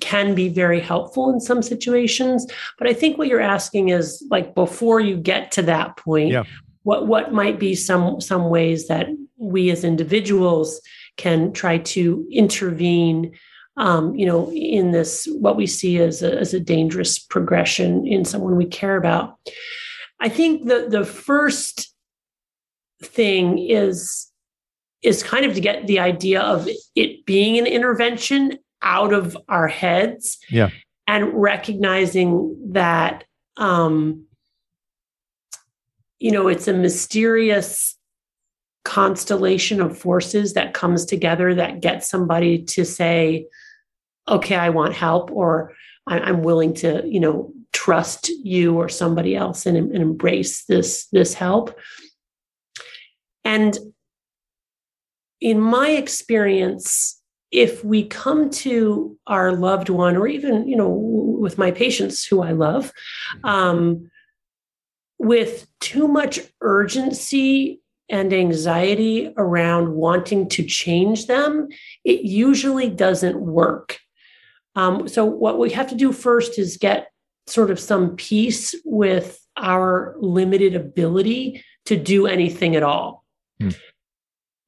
[0.00, 2.46] can be very helpful in some situations.
[2.78, 6.44] But I think what you're asking is like before you get to that point, yeah.
[6.82, 10.80] what what might be some some ways that we as individuals
[11.16, 13.32] can try to intervene
[13.78, 18.24] um, you know, in this what we see as a, as a dangerous progression in
[18.24, 19.38] someone we care about.
[20.20, 21.94] I think the the first
[23.00, 24.26] thing is
[25.02, 29.68] is kind of to get the idea of it being an intervention out of our
[29.68, 30.70] heads yeah.
[31.06, 33.24] and recognizing that
[33.56, 34.24] um
[36.18, 37.96] you know it's a mysterious
[38.84, 43.46] constellation of forces that comes together that gets somebody to say
[44.28, 45.72] okay i want help or
[46.06, 51.34] i'm willing to you know trust you or somebody else and, and embrace this this
[51.34, 51.78] help.
[53.44, 53.78] And
[55.40, 57.17] in my experience,
[57.50, 62.42] if we come to our loved one, or even, you know, with my patients who
[62.42, 62.92] I love,
[63.44, 64.10] um,
[65.18, 67.80] with too much urgency
[68.10, 71.68] and anxiety around wanting to change them,
[72.04, 73.98] it usually doesn't work.
[74.74, 77.10] Um, so, what we have to do first is get
[77.46, 83.24] sort of some peace with our limited ability to do anything at all.
[83.60, 83.70] Hmm.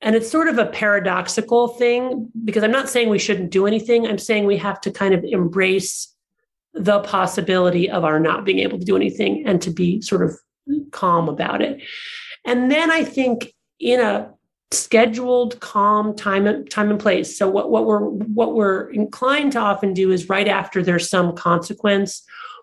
[0.02, 4.06] And it's sort of a paradoxical thing because I'm not saying we shouldn't do anything.
[4.06, 6.14] I'm saying we have to kind of embrace
[6.72, 10.38] the possibility of our not being able to do anything and to be sort of
[10.90, 11.82] calm about it.
[12.44, 14.32] And then I think in a
[14.72, 19.92] scheduled calm time time and place so what, what we're what we're inclined to often
[19.92, 22.22] do is right after there's some consequence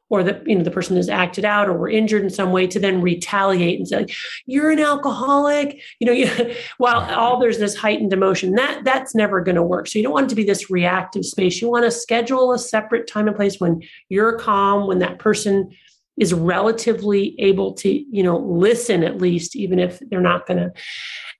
[0.10, 2.66] or that you know the person has acted out or were injured in some way
[2.68, 4.06] to then retaliate and say
[4.46, 8.54] you're an alcoholic you know you, while all there's this heightened emotion.
[8.54, 9.88] That that's never going to work.
[9.88, 11.62] So you don't want it to be this reactive space.
[11.62, 15.72] You want to schedule a separate time and place when you're calm when that person
[16.18, 20.72] is relatively able to you know listen at least even if they're not going to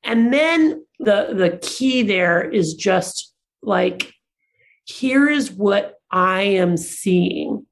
[0.04, 4.14] and then the the key there is just like
[4.86, 7.66] here is what i am seeing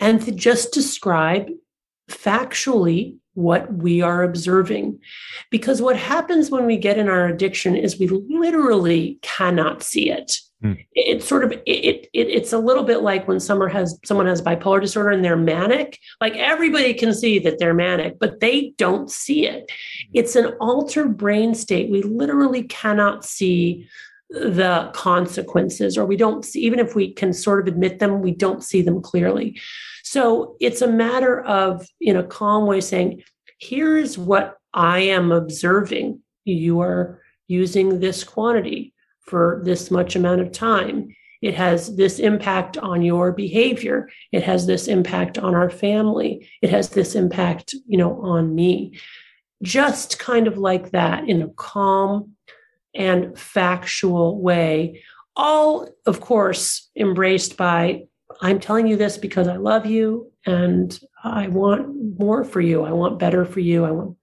[0.00, 1.48] and to just describe
[2.10, 4.98] factually what we are observing.
[5.50, 10.38] Because what happens when we get in our addiction is we literally cannot see it.
[10.64, 10.82] Mm.
[10.94, 14.40] It's sort of it, it, it's a little bit like when someone has someone has
[14.40, 15.98] bipolar disorder and they're manic.
[16.18, 19.70] Like everybody can see that they're manic, but they don't see it.
[19.70, 20.10] Hmm.
[20.14, 21.90] It's an altered brain state.
[21.90, 23.86] We literally cannot see
[24.30, 28.32] the consequences, or we don't see, even if we can sort of admit them, we
[28.32, 29.60] don't see them clearly.
[30.02, 33.22] So it's a matter of, in a calm way, saying,
[33.60, 36.20] here's what I am observing.
[36.44, 41.14] You are using this quantity for this much amount of time.
[41.42, 44.08] It has this impact on your behavior.
[44.32, 46.48] It has this impact on our family.
[46.62, 48.98] It has this impact, you know, on me.
[49.62, 52.35] Just kind of like that in a calm,
[52.96, 55.02] and factual way,
[55.36, 58.04] all, of course, embraced by
[58.40, 62.84] I'm telling you this because I love you and I want more for you.
[62.84, 63.84] I want better for you.
[63.84, 64.16] I want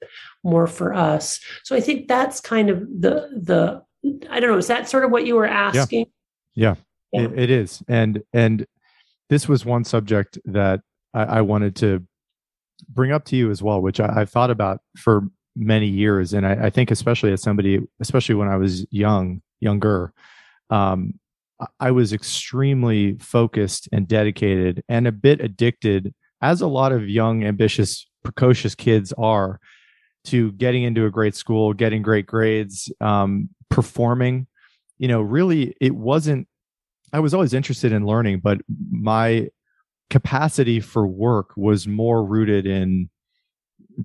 [0.43, 1.39] more for us.
[1.63, 3.81] So I think that's kind of the the
[4.29, 6.07] I don't know, is that sort of what you were asking?
[6.53, 6.75] Yeah.
[7.11, 7.21] yeah.
[7.21, 8.65] it, it is and and
[9.29, 10.81] this was one subject that
[11.13, 12.05] I, I, wanted to
[12.89, 15.23] bring up to you as well which I, have thought about for
[15.55, 16.33] many years.
[16.33, 20.13] And I, I, think especially as somebody especially when i was young younger
[20.69, 21.13] um,
[21.79, 27.43] i was extremely focused and dedicated and a bit addicted as a lot of young
[27.43, 29.59] ambitious precocious kids are
[30.25, 34.47] to getting into a great school getting great grades um, performing.
[34.97, 36.47] You know really it wasn't
[37.11, 39.49] i was always interested in learning but my
[40.09, 43.09] capacity for work was more rooted in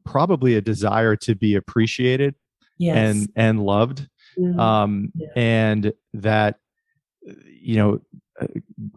[0.05, 2.35] probably a desire to be appreciated
[2.79, 2.97] yes.
[2.97, 4.09] and and loved
[4.39, 4.59] mm-hmm.
[4.59, 5.29] um yeah.
[5.37, 6.57] and that
[7.45, 8.01] you know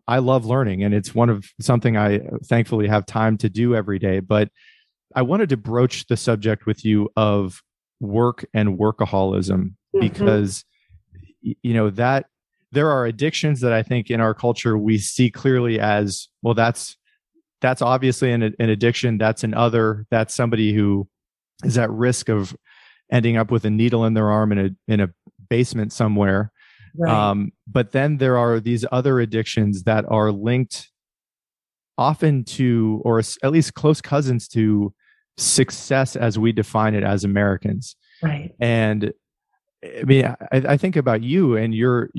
[0.08, 4.00] i love learning and it's one of something i thankfully have time to do every
[4.00, 4.50] day but
[5.16, 7.62] i wanted to broach the subject with you of
[8.00, 10.00] work and workaholism mm-hmm.
[10.00, 10.64] because
[11.42, 12.28] you know that
[12.72, 16.98] there are addictions that i think in our culture we see clearly as well that's
[17.62, 21.08] that's obviously an, an addiction that's an other that's somebody who
[21.64, 22.56] is at risk of
[23.12, 25.10] ending up with a needle in their arm in a in a
[25.50, 26.52] basement somewhere.
[26.94, 27.30] Right.
[27.30, 30.90] um, but then there are these other addictions that are linked
[31.98, 34.94] often to or at least close cousins to
[35.38, 37.96] success as we define it as americans.
[38.22, 38.54] Right.
[38.60, 39.14] And
[39.84, 42.10] i mean i, I think about you and your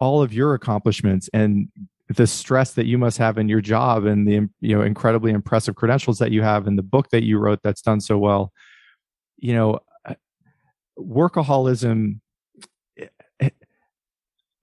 [0.00, 1.68] all of your accomplishments and
[2.16, 5.76] the stress that you must have in your job and the you know incredibly impressive
[5.76, 8.52] credentials that you have and the book that you wrote that's done so well.
[9.38, 10.14] You know uh,
[10.98, 12.20] workaholism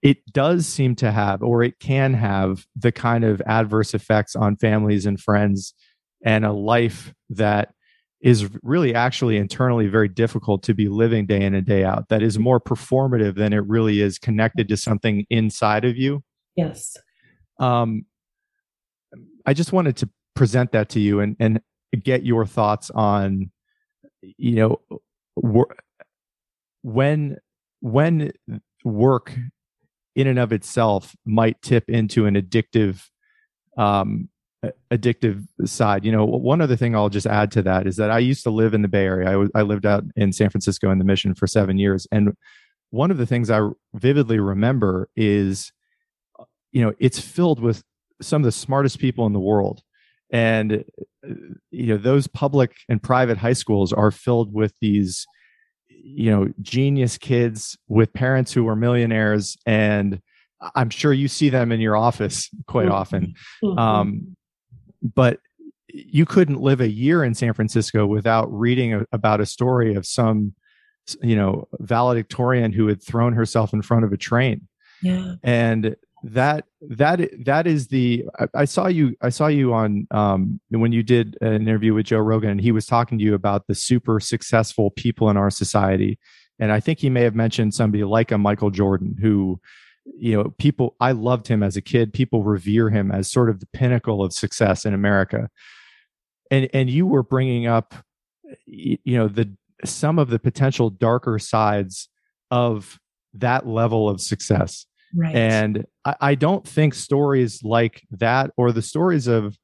[0.00, 4.54] it does seem to have or it can have the kind of adverse effects on
[4.56, 5.74] families and friends
[6.24, 7.72] and a life that
[8.20, 12.22] is really actually internally very difficult to be living day in and day out that
[12.22, 16.22] is more performative than it really is connected to something inside of you.
[16.54, 16.96] Yes
[17.58, 18.04] um,
[19.46, 21.60] I just wanted to present that to you and and
[22.02, 23.50] get your thoughts on,
[24.22, 24.80] you know,
[25.36, 25.76] wor-
[26.82, 27.38] when
[27.80, 28.32] when
[28.84, 29.34] work
[30.14, 33.06] in and of itself might tip into an addictive
[33.76, 34.28] um,
[34.90, 36.04] addictive side.
[36.04, 38.50] You know, one other thing I'll just add to that is that I used to
[38.50, 39.28] live in the Bay Area.
[39.28, 42.32] I, w- I lived out in San Francisco in the Mission for seven years, and
[42.90, 45.72] one of the things I vividly remember is
[46.72, 47.82] you know it's filled with
[48.20, 49.82] some of the smartest people in the world.
[50.30, 50.84] And
[51.26, 51.34] uh,
[51.70, 55.26] you know those public and private high schools are filled with these
[55.88, 59.56] you know genius kids with parents who are millionaires.
[59.66, 60.20] And
[60.74, 62.94] i'm sure you see them in your office quite mm-hmm.
[62.94, 63.78] often mm-hmm.
[63.78, 64.36] um,
[65.14, 65.38] but
[65.86, 70.04] you couldn't live a year in san francisco without reading a, about a story of
[70.04, 70.52] some
[71.22, 74.68] you know valedictorian who had thrown herself in front of a train.
[75.02, 75.34] Yeah.
[75.42, 80.60] And that that that is the I, I, saw you I saw you on um
[80.70, 83.66] when you did an interview with Joe Rogan and he was talking to you about
[83.66, 86.18] the super successful people in our society.
[86.58, 89.60] And I think he may have mentioned somebody like a Michael Jordan who
[90.04, 92.12] you know people I loved him as a kid.
[92.12, 95.48] People revere him as sort of the pinnacle of success in America.
[96.50, 97.94] And and you were bringing up
[98.66, 99.54] you know the
[99.84, 102.08] some of the potential darker sides
[102.50, 102.98] of
[103.34, 105.34] that level of success Right.
[105.34, 109.56] And I, I, don't think stories like that or the stories of,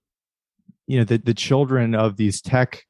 [0.87, 2.85] you know, the, the children of these tech,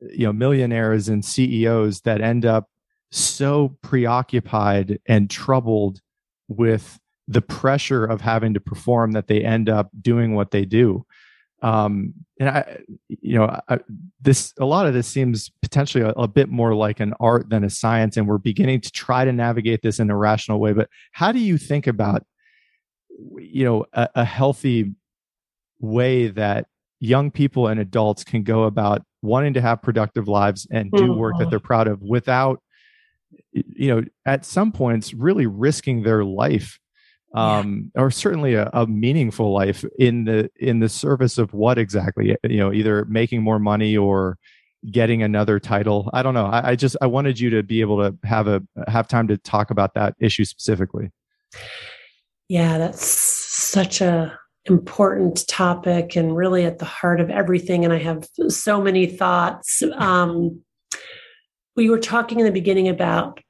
[0.00, 2.68] you know, millionaires and CEOs that end up
[3.10, 6.00] so preoccupied and troubled
[6.48, 6.98] with
[7.28, 11.06] the pressure of having to perform that they end up doing what they do
[11.62, 13.78] um, and I, you know, I,
[14.20, 17.62] this a lot of this seems potentially a, a, bit more like an art than
[17.62, 20.72] a science, and we're beginning to try to navigate this in a rational way.
[20.72, 22.24] But how do you think about,
[23.38, 24.92] you know, a, a healthy
[25.78, 26.66] way that
[26.98, 31.34] young people and adults can go about wanting to have productive lives and do work
[31.34, 31.50] that mm-hmm.
[31.50, 32.60] they're proud of without,
[33.52, 36.80] you know, at some points really risking their life
[37.34, 38.02] um, yeah.
[38.02, 42.58] or certainly a, a, meaningful life in the in the service of what exactly you
[42.58, 44.38] know either making more money or
[44.90, 46.10] getting another title.
[46.12, 46.46] I don't know.
[46.46, 49.36] I, I, just i wanted you to be able to have a have time to
[49.38, 51.10] talk about that issue specifically.
[52.48, 57.98] Yeah that's such a important topic and really at the heart of everything and i
[57.98, 59.82] have so many thoughts.
[59.96, 60.62] Um,
[61.74, 63.40] we were talking in the beginning about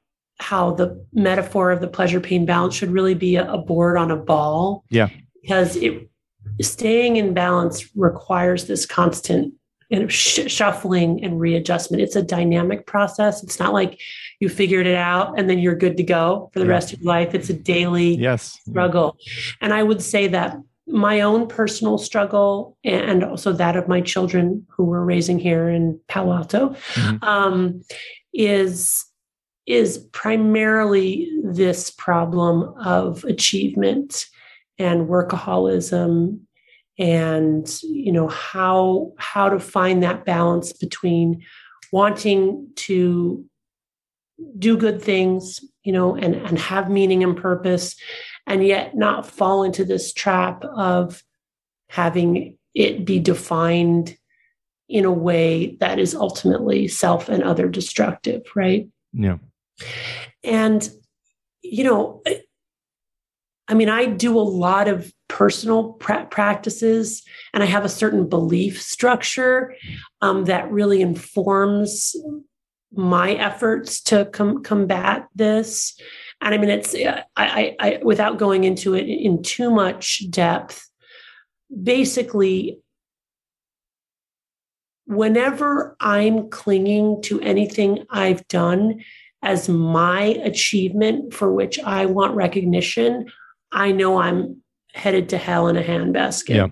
[0.43, 4.11] how the metaphor of the pleasure pain balance should really be a, a board on
[4.11, 4.83] a ball.
[4.89, 5.09] Yeah.
[5.41, 6.09] Because it
[6.61, 9.53] staying in balance requires this constant
[9.89, 12.03] kind of sh- shuffling and readjustment.
[12.03, 13.41] It's a dynamic process.
[13.41, 14.01] It's not like
[14.39, 17.07] you figured it out and then you're good to go for the rest of your
[17.07, 17.33] life.
[17.33, 18.59] It's a daily yes.
[18.67, 19.17] struggle.
[19.61, 20.57] And I would say that
[20.87, 25.99] my own personal struggle and also that of my children who we're raising here in
[26.09, 27.23] Palo Alto mm-hmm.
[27.23, 27.81] um,
[28.33, 29.05] is
[29.65, 34.25] is primarily this problem of achievement
[34.77, 36.39] and workaholism
[36.99, 41.43] and you know how how to find that balance between
[41.91, 43.43] wanting to
[44.59, 47.95] do good things you know and and have meaning and purpose
[48.45, 51.23] and yet not fall into this trap of
[51.89, 54.17] having it be defined
[54.89, 58.87] in a way that is ultimately self and other destructive right?
[59.13, 59.37] Yeah
[60.43, 60.89] and
[61.61, 62.21] you know
[63.67, 67.23] i mean i do a lot of personal pra- practices
[67.53, 69.73] and i have a certain belief structure
[70.21, 72.15] um, that really informs
[72.95, 75.99] my efforts to com- combat this
[76.43, 80.89] and I mean, it's I, I, I without going into it in too much depth.
[81.81, 82.79] Basically,
[85.05, 89.03] whenever I'm clinging to anything I've done
[89.43, 93.31] as my achievement for which I want recognition,
[93.71, 94.61] I know I'm
[94.93, 96.55] headed to hell in a handbasket.
[96.55, 96.67] Yeah.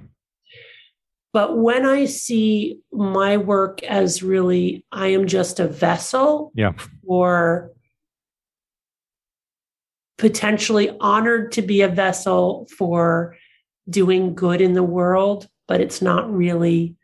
[1.34, 6.74] But when I see my work as really, I am just a vessel yeah.
[7.06, 7.72] for
[10.18, 13.36] potentially honored to be a vessel for
[13.90, 16.96] doing good in the world, but it's not really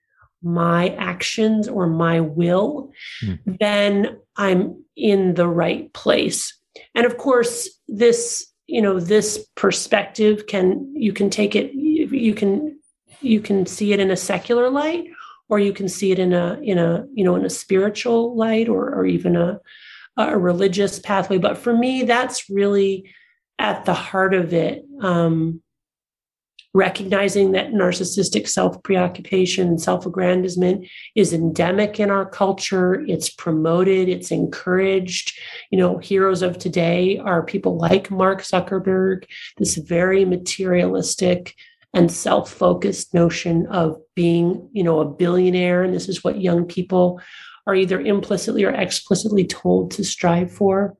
[0.47, 2.91] my actions or my will,
[3.23, 3.39] mm.
[3.59, 6.57] then I'm in the right place.
[6.95, 12.79] And of course, this, you know, this perspective can, you can take it, you can,
[13.21, 15.05] you can see it in a secular light,
[15.49, 18.69] or you can see it in a, in a, you know, in a spiritual light
[18.69, 19.59] or, or even a,
[20.17, 21.37] a religious pathway.
[21.37, 23.11] But for me, that's really
[23.59, 24.85] at the heart of it.
[25.01, 25.61] Um,
[26.77, 33.03] recognizing that narcissistic self preoccupation and self aggrandizement is endemic in our culture.
[33.07, 35.37] It's promoted, it's encouraged.
[35.71, 39.25] You know, heroes of today are people like Mark Zuckerberg,
[39.57, 41.55] this very materialistic
[41.95, 45.83] and self focused notion of being, you know, a billionaire.
[45.83, 47.19] And this is what young people
[47.65, 50.95] are either implicitly or explicitly told to strive for.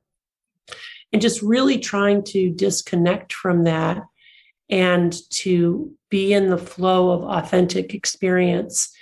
[1.12, 4.02] And just really trying to disconnect from that
[4.70, 8.92] and to be in the flow of authentic experience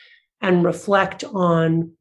[0.40, 1.92] and reflect on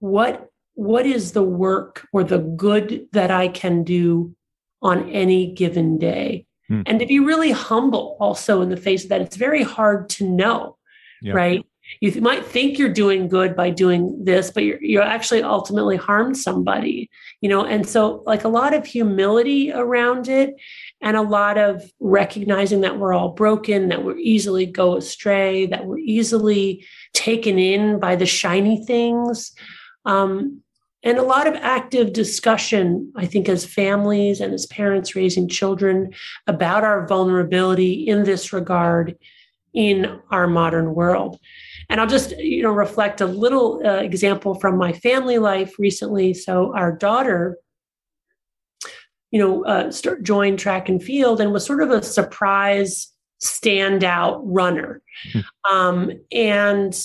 [0.00, 4.34] what what is the work or the good that I can do
[4.80, 6.46] on any given day.
[6.68, 6.82] Hmm.
[6.86, 9.20] And to be really humble also in the face of that.
[9.20, 10.76] It's very hard to know,
[11.20, 11.32] yeah.
[11.32, 11.66] right?
[12.00, 15.96] You th- might think you're doing good by doing this, but you're, you're actually ultimately
[15.96, 17.10] harmed somebody,
[17.40, 17.64] you know?
[17.64, 20.54] And so, like, a lot of humility around it
[21.00, 25.86] and a lot of recognizing that we're all broken, that we're easily go astray, that
[25.86, 29.52] we're easily taken in by the shiny things.
[30.04, 30.62] Um,
[31.04, 36.12] and a lot of active discussion, I think, as families and as parents raising children
[36.48, 39.16] about our vulnerability in this regard
[39.72, 41.38] in our modern world.
[41.88, 46.34] And I'll just, you know, reflect a little uh, example from my family life recently.
[46.34, 47.58] So our daughter,
[49.30, 54.40] you know, uh, start, joined track and field and was sort of a surprise standout
[54.44, 55.02] runner.
[55.32, 55.40] Hmm.
[55.70, 56.98] Um, and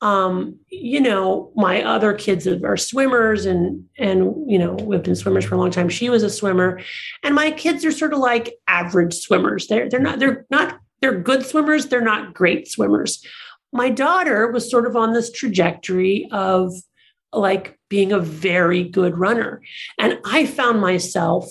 [0.00, 5.44] um, you know, my other kids are swimmers and and you know, we've been swimmers
[5.44, 5.88] for a long time.
[5.88, 6.80] She was a swimmer.
[7.22, 9.68] And my kids are sort of like average swimmers.
[9.68, 13.24] They're they're not they're not they're good swimmers, they're not great swimmers
[13.72, 16.72] my daughter was sort of on this trajectory of
[17.32, 19.62] like being a very good runner.
[19.98, 21.46] And I found myself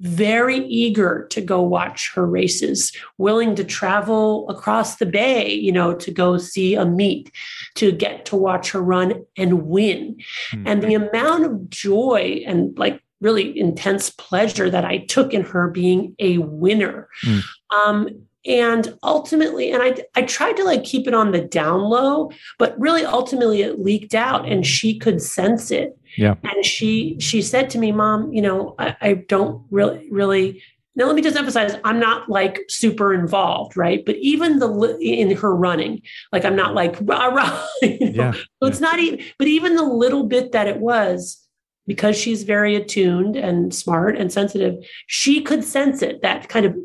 [0.00, 5.94] very eager to go watch her races, willing to travel across the bay, you know,
[5.94, 7.32] to go see a meet,
[7.74, 10.16] to get to watch her run and win.
[10.52, 10.68] Mm-hmm.
[10.68, 15.68] And the amount of joy and like really intense pleasure that I took in her
[15.68, 17.08] being a winner.
[17.24, 17.42] Mm.
[17.70, 18.08] Um,
[18.48, 22.78] and ultimately and i i tried to like keep it on the down low but
[22.80, 27.68] really ultimately it leaked out and she could sense it yeah and she she said
[27.70, 30.62] to me mom you know i, I don't really really
[30.96, 35.36] now let me just emphasize i'm not like super involved right but even the in
[35.36, 36.00] her running
[36.32, 38.24] like i'm not like rah, rah, you know?
[38.24, 38.68] yeah, so yeah.
[38.68, 41.47] it's not even but even the little bit that it was
[41.88, 44.74] because she's very attuned and smart and sensitive
[45.08, 46.76] she could sense it that kind of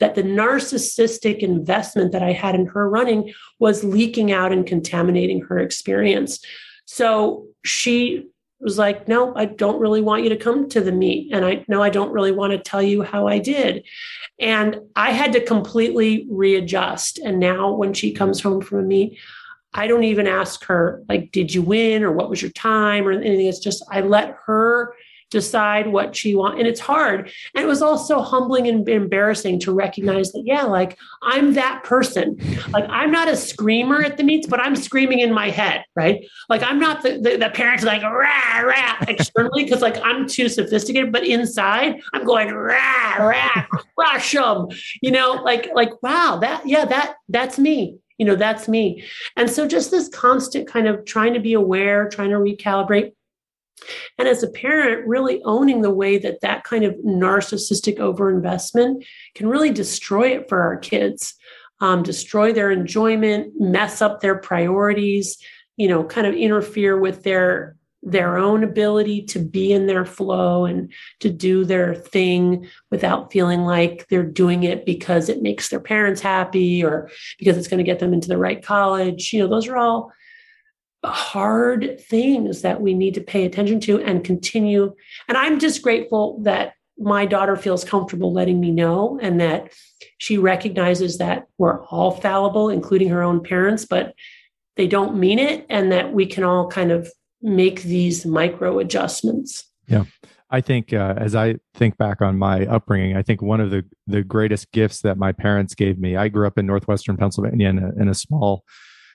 [0.00, 5.42] that the narcissistic investment that i had in her running was leaking out and contaminating
[5.42, 6.38] her experience
[6.86, 8.28] so she
[8.64, 11.32] was like, no, I don't really want you to come to the meet.
[11.32, 13.84] And I know I don't really want to tell you how I did.
[14.40, 17.18] And I had to completely readjust.
[17.18, 19.18] And now when she comes home from a meet,
[19.74, 23.12] I don't even ask her, like, did you win or what was your time or
[23.12, 23.46] anything.
[23.46, 24.94] It's just I let her
[25.30, 26.58] decide what she wants.
[26.58, 27.30] And it's hard.
[27.54, 32.38] And it was also humbling and embarrassing to recognize that, yeah, like I'm that person.
[32.70, 36.24] Like I'm not a screamer at the meets, but I'm screaming in my head, right?
[36.48, 40.48] Like I'm not the, the, the parents like rah, rah externally because like I'm too
[40.48, 43.66] sophisticated, but inside I'm going rah, rah,
[43.98, 44.68] rush them,
[45.02, 49.04] you know, like, like, wow, that, yeah, that, that's me you know that's me.
[49.36, 53.12] And so just this constant kind of trying to be aware trying to recalibrate.
[54.18, 59.04] And as a parent, really owning the way that that kind of narcissistic overinvestment
[59.34, 61.34] can really destroy it for our kids,
[61.80, 65.38] um, destroy their enjoyment, mess up their priorities,
[65.76, 70.66] you know, kind of interfere with their their own ability to be in their flow
[70.66, 75.80] and to do their thing without feeling like they're doing it because it makes their
[75.80, 79.32] parents happy or because it's going to get them into the right college.
[79.32, 80.12] You know, those are all
[81.02, 84.94] hard things that we need to pay attention to and continue.
[85.28, 89.72] And I'm just grateful that my daughter feels comfortable letting me know and that
[90.18, 94.14] she recognizes that we're all fallible, including her own parents, but
[94.76, 97.10] they don't mean it and that we can all kind of
[97.44, 99.64] make these micro adjustments.
[99.86, 100.04] Yeah.
[100.50, 103.84] I think uh, as I think back on my upbringing, I think one of the
[104.06, 106.16] the greatest gifts that my parents gave me.
[106.16, 108.64] I grew up in northwestern Pennsylvania in a, in a small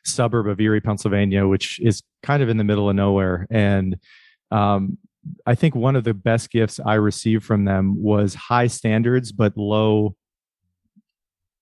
[0.05, 3.47] suburb of Erie, Pennsylvania, which is kind of in the middle of nowhere.
[3.49, 3.97] And
[4.51, 4.97] um,
[5.45, 9.57] I think one of the best gifts I received from them was high standards, but
[9.57, 10.15] low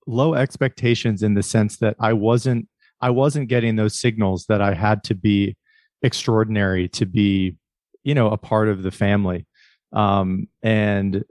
[0.07, 2.67] low expectations in the sense that I wasn't
[2.99, 5.55] I wasn't getting those signals that I had to be
[6.01, 7.55] extraordinary to be,
[8.03, 9.45] you know, a part of the family.
[9.93, 11.23] Um, and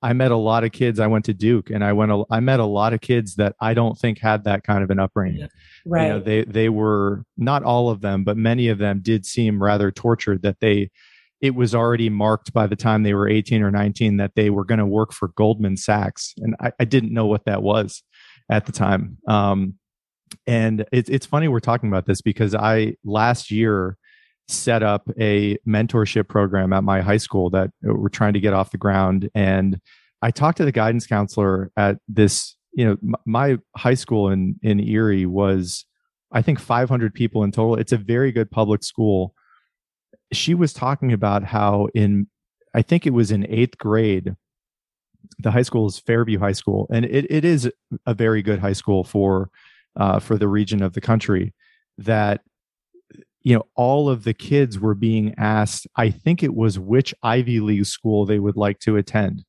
[0.00, 0.98] I met a lot of kids.
[0.98, 2.10] I went to Duke, and I went.
[2.30, 4.98] I met a lot of kids that I don't think had that kind of an
[4.98, 5.40] upbringing.
[5.40, 5.46] Yeah.
[5.84, 6.04] Right.
[6.04, 9.62] You know, they they were not all of them, but many of them did seem
[9.62, 10.42] rather tortured.
[10.42, 10.90] That they,
[11.42, 14.64] it was already marked by the time they were eighteen or nineteen that they were
[14.64, 18.02] going to work for Goldman Sachs, and I, I, didn't know what that was
[18.50, 19.18] at the time.
[19.28, 19.74] Um,
[20.46, 23.98] and it's it's funny we're talking about this because I last year
[24.48, 28.70] set up a mentorship program at my high school that we're trying to get off
[28.70, 29.28] the ground.
[29.34, 29.80] And
[30.22, 34.80] I talked to the guidance counselor at this, you know, my high school in, in
[34.80, 35.84] Erie was,
[36.32, 37.76] I think 500 people in total.
[37.76, 39.34] It's a very good public school.
[40.32, 42.26] She was talking about how in,
[42.74, 44.34] I think it was in eighth grade,
[45.38, 47.70] the high school is Fairview High School, and it, it is
[48.06, 49.50] a very good high school for
[49.96, 51.54] uh, for the region of the country.
[51.98, 52.42] That
[53.42, 57.60] you know, all of the kids were being asked, I think it was which Ivy
[57.60, 59.44] League school they would like to attend.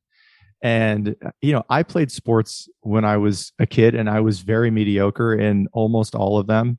[0.62, 4.42] And, uh, you know, I played sports when I was a kid and I was
[4.42, 6.78] very mediocre in almost all of them.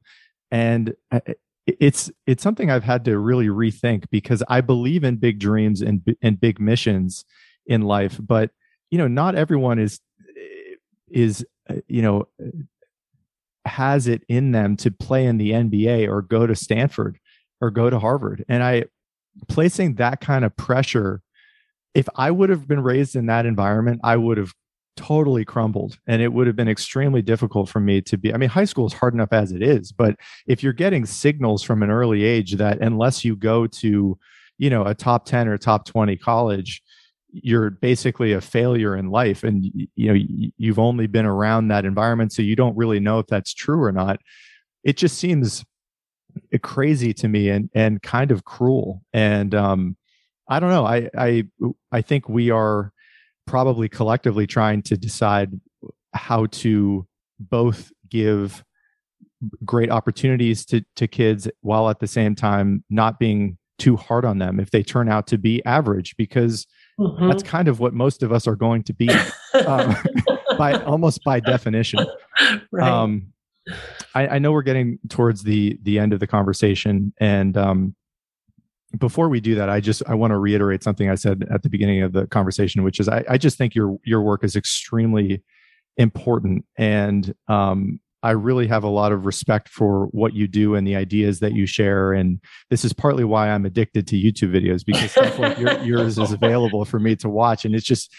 [0.51, 1.21] And uh,
[1.67, 6.03] it's it's something I've had to really rethink because I believe in big dreams and
[6.23, 7.25] and big missions
[7.67, 8.51] in life, but
[8.91, 10.01] you know, not everyone is
[11.09, 12.29] is uh, you know
[13.65, 17.19] has it in them to play in the NBA or go to Stanford
[17.61, 18.45] or go to Harvard.
[18.49, 18.85] And I
[19.49, 21.23] placing that kind of pressure,
[21.95, 24.53] if I would have been raised in that environment, I would have
[24.97, 28.35] totally crumbled and it would have been extremely difficult for me to be.
[28.35, 30.17] I mean, high school is hard enough as it is, but
[30.47, 34.19] if you're getting signals from an early age that unless you go to,
[34.59, 36.83] you know, a top 10 or top 20 college,
[37.33, 40.19] you're basically a failure in life and you know
[40.57, 43.93] you've only been around that environment so you don't really know if that's true or
[43.93, 44.21] not.
[44.83, 45.65] It just seems
[46.63, 49.97] crazy to me and and kind of cruel and um
[50.49, 51.45] i don't know i i
[51.93, 52.93] i think we are
[53.47, 55.51] probably collectively trying to decide
[56.15, 57.07] how to
[57.39, 58.65] both give
[59.65, 64.39] great opportunities to to kids while at the same time not being too hard on
[64.39, 66.67] them if they turn out to be average because
[67.01, 67.29] Mm-hmm.
[67.29, 69.09] That's kind of what most of us are going to be
[69.67, 69.97] um,
[70.59, 72.05] by almost by definition.
[72.71, 72.91] Right.
[72.91, 73.33] Um,
[74.15, 77.95] I, I, know we're getting towards the the end of the conversation, and um,
[78.99, 81.71] before we do that, I just I want to reiterate something I said at the
[81.71, 85.43] beginning of the conversation, which is I, I just think your your work is extremely
[85.97, 90.87] important, and um, I really have a lot of respect for what you do and
[90.87, 92.13] the ideas that you share.
[92.13, 96.19] And this is partly why I'm addicted to YouTube videos because stuff like your, yours
[96.19, 97.65] is available for me to watch.
[97.65, 98.13] And it's just,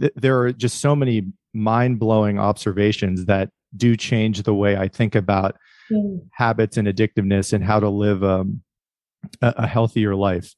[0.00, 1.22] th- there are just so many
[1.54, 5.56] mind blowing observations that do change the way I think about
[5.90, 6.20] mm.
[6.32, 8.62] habits and addictiveness and how to live um,
[9.40, 10.54] a, a, healthier life.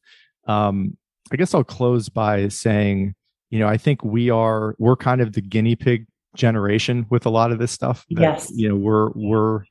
[0.47, 0.97] um,
[1.31, 3.15] I guess I'll close by saying,
[3.51, 6.07] you know, I think we are we're kind of the guinea pig
[6.39, 8.07] generation with a lot of this stuff.
[8.11, 8.51] That, yes.
[8.55, 9.65] You know, we're we're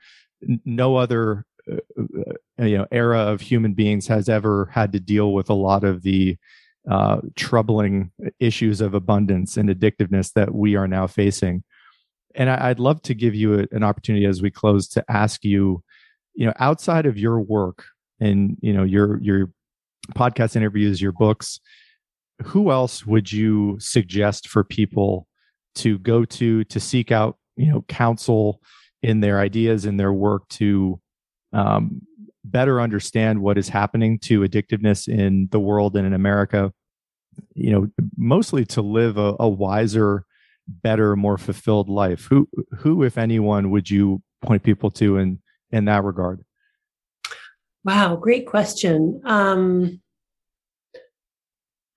[0.66, 1.78] no other uh,
[2.60, 5.84] uh, you know era of human beings has ever had to deal with a lot
[5.84, 6.38] of the
[6.90, 11.64] uh, troubling issues of abundance and addictiveness that we are now facing.
[12.36, 15.44] And I, would love to give you a, an opportunity as we close to ask
[15.44, 15.84] you,
[16.36, 17.84] you know, outside of your work
[18.20, 19.50] and you know your your
[20.16, 21.60] podcast interviews, your books,
[22.44, 25.28] who else would you suggest for people
[25.78, 28.62] to go to to seek out, you know, counsel
[29.02, 31.00] in their ideas in their work to
[31.54, 32.02] um,
[32.44, 36.74] better understand what is happening to addictiveness in the world and in America?
[37.54, 37.88] You know,
[38.18, 40.26] mostly to live a, a wiser,
[40.68, 42.26] better, more fulfilled life.
[42.30, 42.48] Who,
[42.78, 45.40] who, if anyone, would you point people to in
[45.72, 46.44] in that regard?
[47.84, 49.22] Wow, great question.
[49.24, 50.02] Um,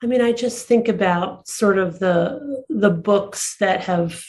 [0.02, 4.22] I mean, I just think about sort of the the books that have,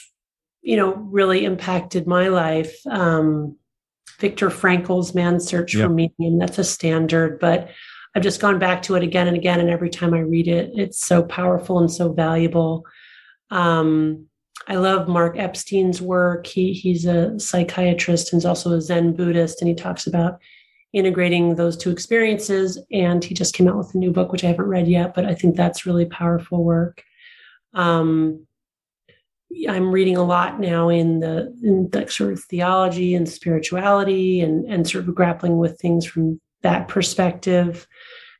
[0.61, 2.75] you know, really impacted my life.
[2.89, 3.57] Um,
[4.19, 5.85] Viktor Frankl's Man's Search yep.
[5.85, 6.37] for Meaning.
[6.37, 7.69] That's a standard, but
[8.15, 10.71] I've just gone back to it again and again, and every time I read it,
[10.75, 12.85] it's so powerful and so valuable.
[13.49, 14.27] Um,
[14.67, 16.45] I love Mark Epstein's work.
[16.45, 20.39] He he's a psychiatrist and he's also a Zen Buddhist, and he talks about
[20.93, 22.77] integrating those two experiences.
[22.91, 25.25] And he just came out with a new book, which I haven't read yet, but
[25.25, 27.03] I think that's really powerful work.
[27.73, 28.45] Um,
[29.67, 34.65] I'm reading a lot now in the in the sort of theology and spirituality and
[34.71, 37.87] and sort of grappling with things from that perspective.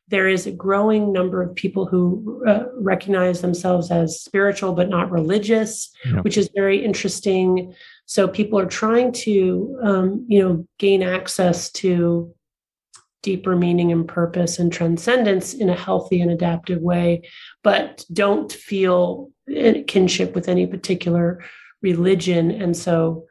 [0.08, 5.10] There is a growing number of people who uh, recognize themselves as spiritual but not
[5.10, 6.20] religious, yeah.
[6.22, 7.74] which is very interesting.
[8.06, 12.34] So people are trying to, um, you know, gain access to
[13.22, 17.22] deeper meaning and purpose and transcendence in a healthy and adaptive way,
[17.64, 19.32] but don't feel
[19.88, 21.44] kinship with any particular
[21.82, 22.52] religion.
[22.52, 23.26] And so,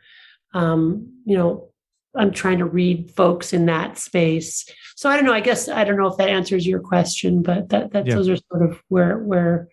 [0.55, 1.71] um, you know,
[2.15, 4.69] I'm trying to read folks in that space.
[4.97, 5.33] So I don't know.
[5.33, 8.15] I guess I don't know if that answers your question, but that that yeah.
[8.15, 9.69] those are sort of where where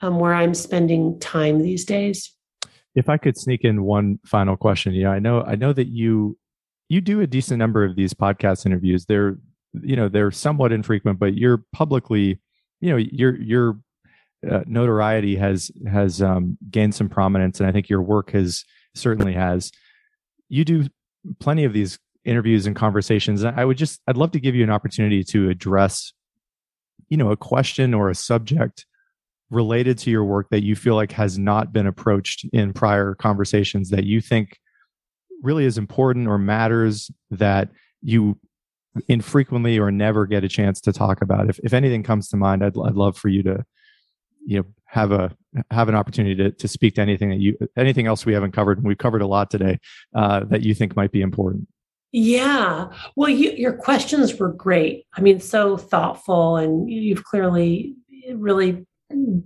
[0.00, 2.34] um, where I'm spending time these days.
[2.94, 5.88] If I could sneak in one final question, you know, I know I know that
[5.88, 6.38] you
[6.90, 9.06] you do a decent number of these podcast interviews.
[9.06, 9.38] They're
[9.72, 12.40] you know they're somewhat infrequent, but you're publicly
[12.80, 13.78] you know your your
[14.50, 18.64] uh, notoriety has has um, gained some prominence, and I think your work has
[18.94, 19.70] certainly has.
[20.48, 20.88] You do
[21.38, 23.44] plenty of these interviews and conversations.
[23.44, 26.12] I would just I'd love to give you an opportunity to address
[27.08, 28.84] you know a question or a subject
[29.48, 33.90] related to your work that you feel like has not been approached in prior conversations
[33.90, 34.58] that you think
[35.42, 37.68] really is important or matters that
[38.02, 38.38] you
[39.08, 41.48] infrequently or never get a chance to talk about.
[41.48, 43.64] If, if anything comes to mind I'd, I'd love for you to
[44.44, 45.30] you know have a
[45.70, 48.78] have an opportunity to, to speak to anything that you anything else we haven't covered.
[48.78, 49.78] And we've covered a lot today
[50.14, 51.68] uh, that you think might be important.
[52.12, 52.88] Yeah.
[53.16, 55.06] Well you, your questions were great.
[55.16, 57.94] I mean so thoughtful and you've clearly
[58.34, 58.86] really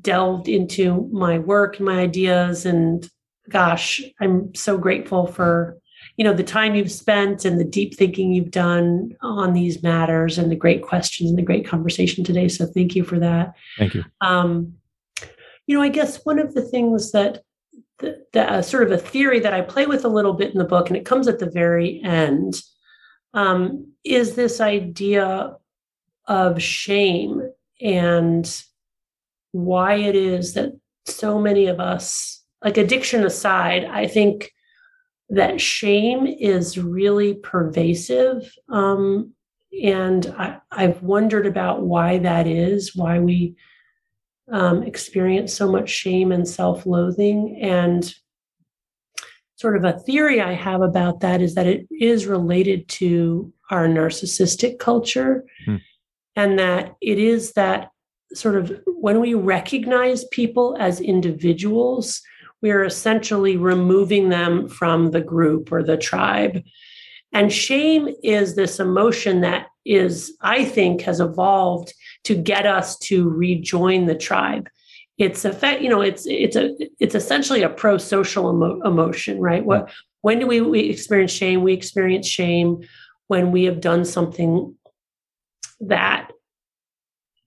[0.00, 3.08] delved into my work and my ideas and
[3.48, 5.78] gosh i'm so grateful for
[6.16, 10.38] you know the time you've spent and the deep thinking you've done on these matters
[10.38, 12.48] and the great questions and the great conversation today.
[12.48, 13.54] So thank you for that.
[13.78, 14.04] Thank you.
[14.20, 14.74] Um,
[15.66, 17.42] you know i guess one of the things that
[17.98, 20.58] the, the uh, sort of a theory that i play with a little bit in
[20.58, 22.62] the book and it comes at the very end
[23.34, 25.56] um, is this idea
[26.26, 27.42] of shame
[27.80, 28.62] and
[29.52, 30.72] why it is that
[31.06, 34.50] so many of us like addiction aside i think
[35.30, 38.52] that shame is really pervasive.
[38.68, 39.32] Um,
[39.82, 43.56] and I, have wondered about why that is, why we
[44.50, 47.58] um, experience so much shame and self loathing.
[47.60, 48.14] And
[49.56, 53.88] sort of a theory I have about that is that it is related to our
[53.88, 55.76] narcissistic culture, hmm.
[56.36, 57.90] and that it is that
[58.34, 62.20] sort of when we recognize people as individuals
[62.64, 66.62] we are essentially removing them from the group or the tribe.
[67.30, 71.92] And shame is this emotion that is, I think, has evolved
[72.22, 74.70] to get us to rejoin the tribe.
[75.18, 79.62] It's effect, you know, it's it's a it's essentially a pro-social emo- emotion, right?
[79.62, 79.92] What mm.
[80.22, 81.62] when do we, we experience shame?
[81.62, 82.80] We experience shame
[83.26, 84.74] when we have done something
[85.80, 86.30] that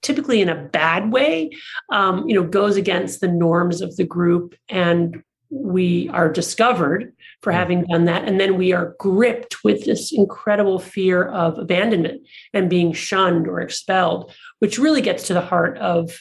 [0.01, 1.51] typically in a bad way,
[1.91, 4.55] um, you know, goes against the norms of the group.
[4.69, 8.27] And we are discovered for having done that.
[8.27, 13.61] And then we are gripped with this incredible fear of abandonment and being shunned or
[13.61, 16.17] expelled, which really gets to the heart of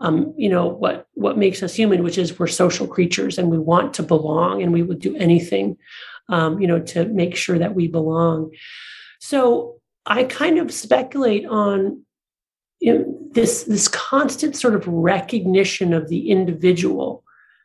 [0.00, 3.58] um, you know what what makes us human, which is we're social creatures and we
[3.58, 5.76] want to belong and we would do anything,
[6.28, 8.50] um, you know, to make sure that we belong.
[9.20, 12.04] So I kind of speculate on
[12.82, 17.24] you know, this this constant sort of recognition of the individual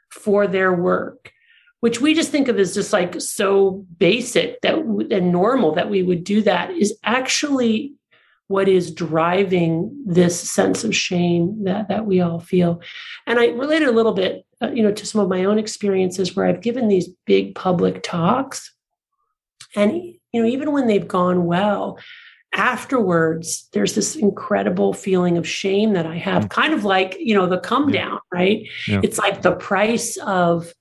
[0.09, 1.33] for their work
[1.79, 6.01] which we just think of as just like so basic that and normal that we
[6.01, 7.93] would do that is actually
[8.47, 12.81] what is driving this sense of shame that that we all feel.
[13.25, 16.35] And i related a little bit uh, you know to some of my own experiences
[16.35, 18.73] where i've given these big public talks.
[19.75, 19.93] And
[20.31, 21.99] you know even when they've gone well
[22.57, 26.49] afterwards there's this incredible feeling of shame that i have mm.
[26.49, 28.99] kind of like you know the come down right yeah.
[29.03, 30.73] it's like the price of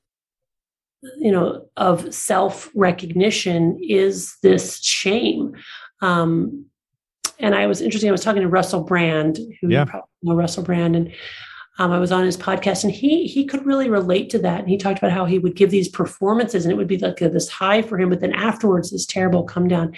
[1.18, 5.54] you know of self recognition is this shame
[6.02, 6.66] um
[7.38, 8.08] and I was interesting.
[8.08, 9.80] I was talking to Russell Brand, who yeah.
[9.80, 11.12] you probably know Russell Brand, and
[11.78, 14.60] um, I was on his podcast, and he he could really relate to that.
[14.60, 17.20] And he talked about how he would give these performances, and it would be like
[17.20, 19.94] a, this high for him, but then afterwards, this terrible come down.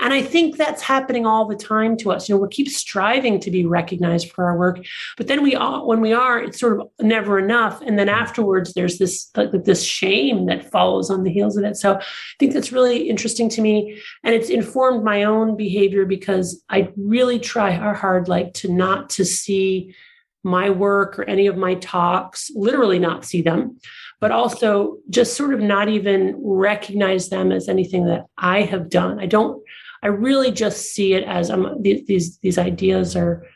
[0.00, 2.28] And I think that's happening all the time to us.
[2.28, 4.84] You know, we keep striving to be recognized for our work,
[5.16, 7.80] but then we all, when we are, it's sort of never enough.
[7.82, 11.76] And then afterwards, there's this like this shame that follows on the heels of it.
[11.76, 12.04] So I
[12.38, 17.38] think that's really interesting to me, and it's informed my own behavior because I really
[17.38, 19.94] try hard, like to not to see
[20.44, 23.78] my work or any of my talks, literally not see them,
[24.20, 29.20] but also just sort of not even recognize them as anything that I have done.
[29.20, 29.62] I don't,
[30.02, 33.46] I really just see it as I'm, these, these ideas are,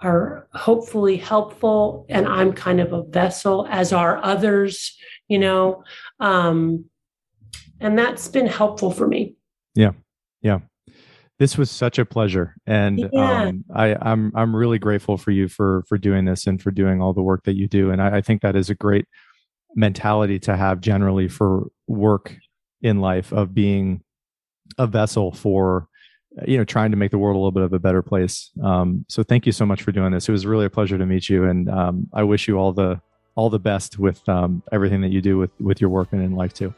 [0.00, 4.96] are hopefully helpful and I'm kind of a vessel as are others,
[5.26, 5.82] you know,
[6.20, 6.84] um,
[7.80, 9.34] and that's been helpful for me.
[9.74, 9.92] Yeah.
[10.40, 10.60] Yeah
[11.38, 13.42] this was such a pleasure and yeah.
[13.42, 16.70] um, I, am I'm, I'm really grateful for you for for doing this and for
[16.70, 19.06] doing all the work that you do and I, I, think that is a great
[19.74, 22.36] mentality to have generally for work
[22.82, 24.02] in life of being
[24.78, 25.88] a vessel for
[26.46, 28.50] you know trying to make the world a little bit of a better place.
[28.62, 30.28] Um, so thank you so much for doing this.
[30.28, 33.00] It was really a pleasure to meet you and um, i wish you all the
[33.34, 36.34] all the best with um, everything that you do with with your work and in
[36.34, 36.74] life too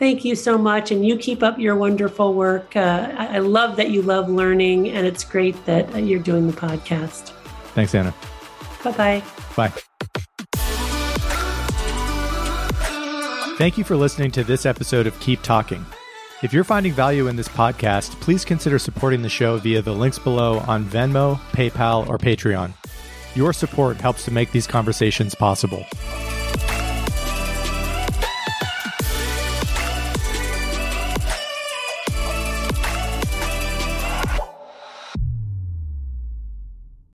[0.00, 0.90] Thank you so much.
[0.90, 2.74] And you keep up your wonderful work.
[2.74, 6.54] Uh, I love that you love learning, and it's great that uh, you're doing the
[6.54, 7.28] podcast.
[7.74, 8.14] Thanks, Anna.
[8.82, 9.22] Bye-bye.
[9.54, 9.72] Bye.
[13.58, 15.84] Thank you for listening to this episode of Keep Talking.
[16.42, 20.18] If you're finding value in this podcast, please consider supporting the show via the links
[20.18, 22.72] below on Venmo, PayPal, or Patreon.
[23.34, 25.84] Your support helps to make these conversations possible.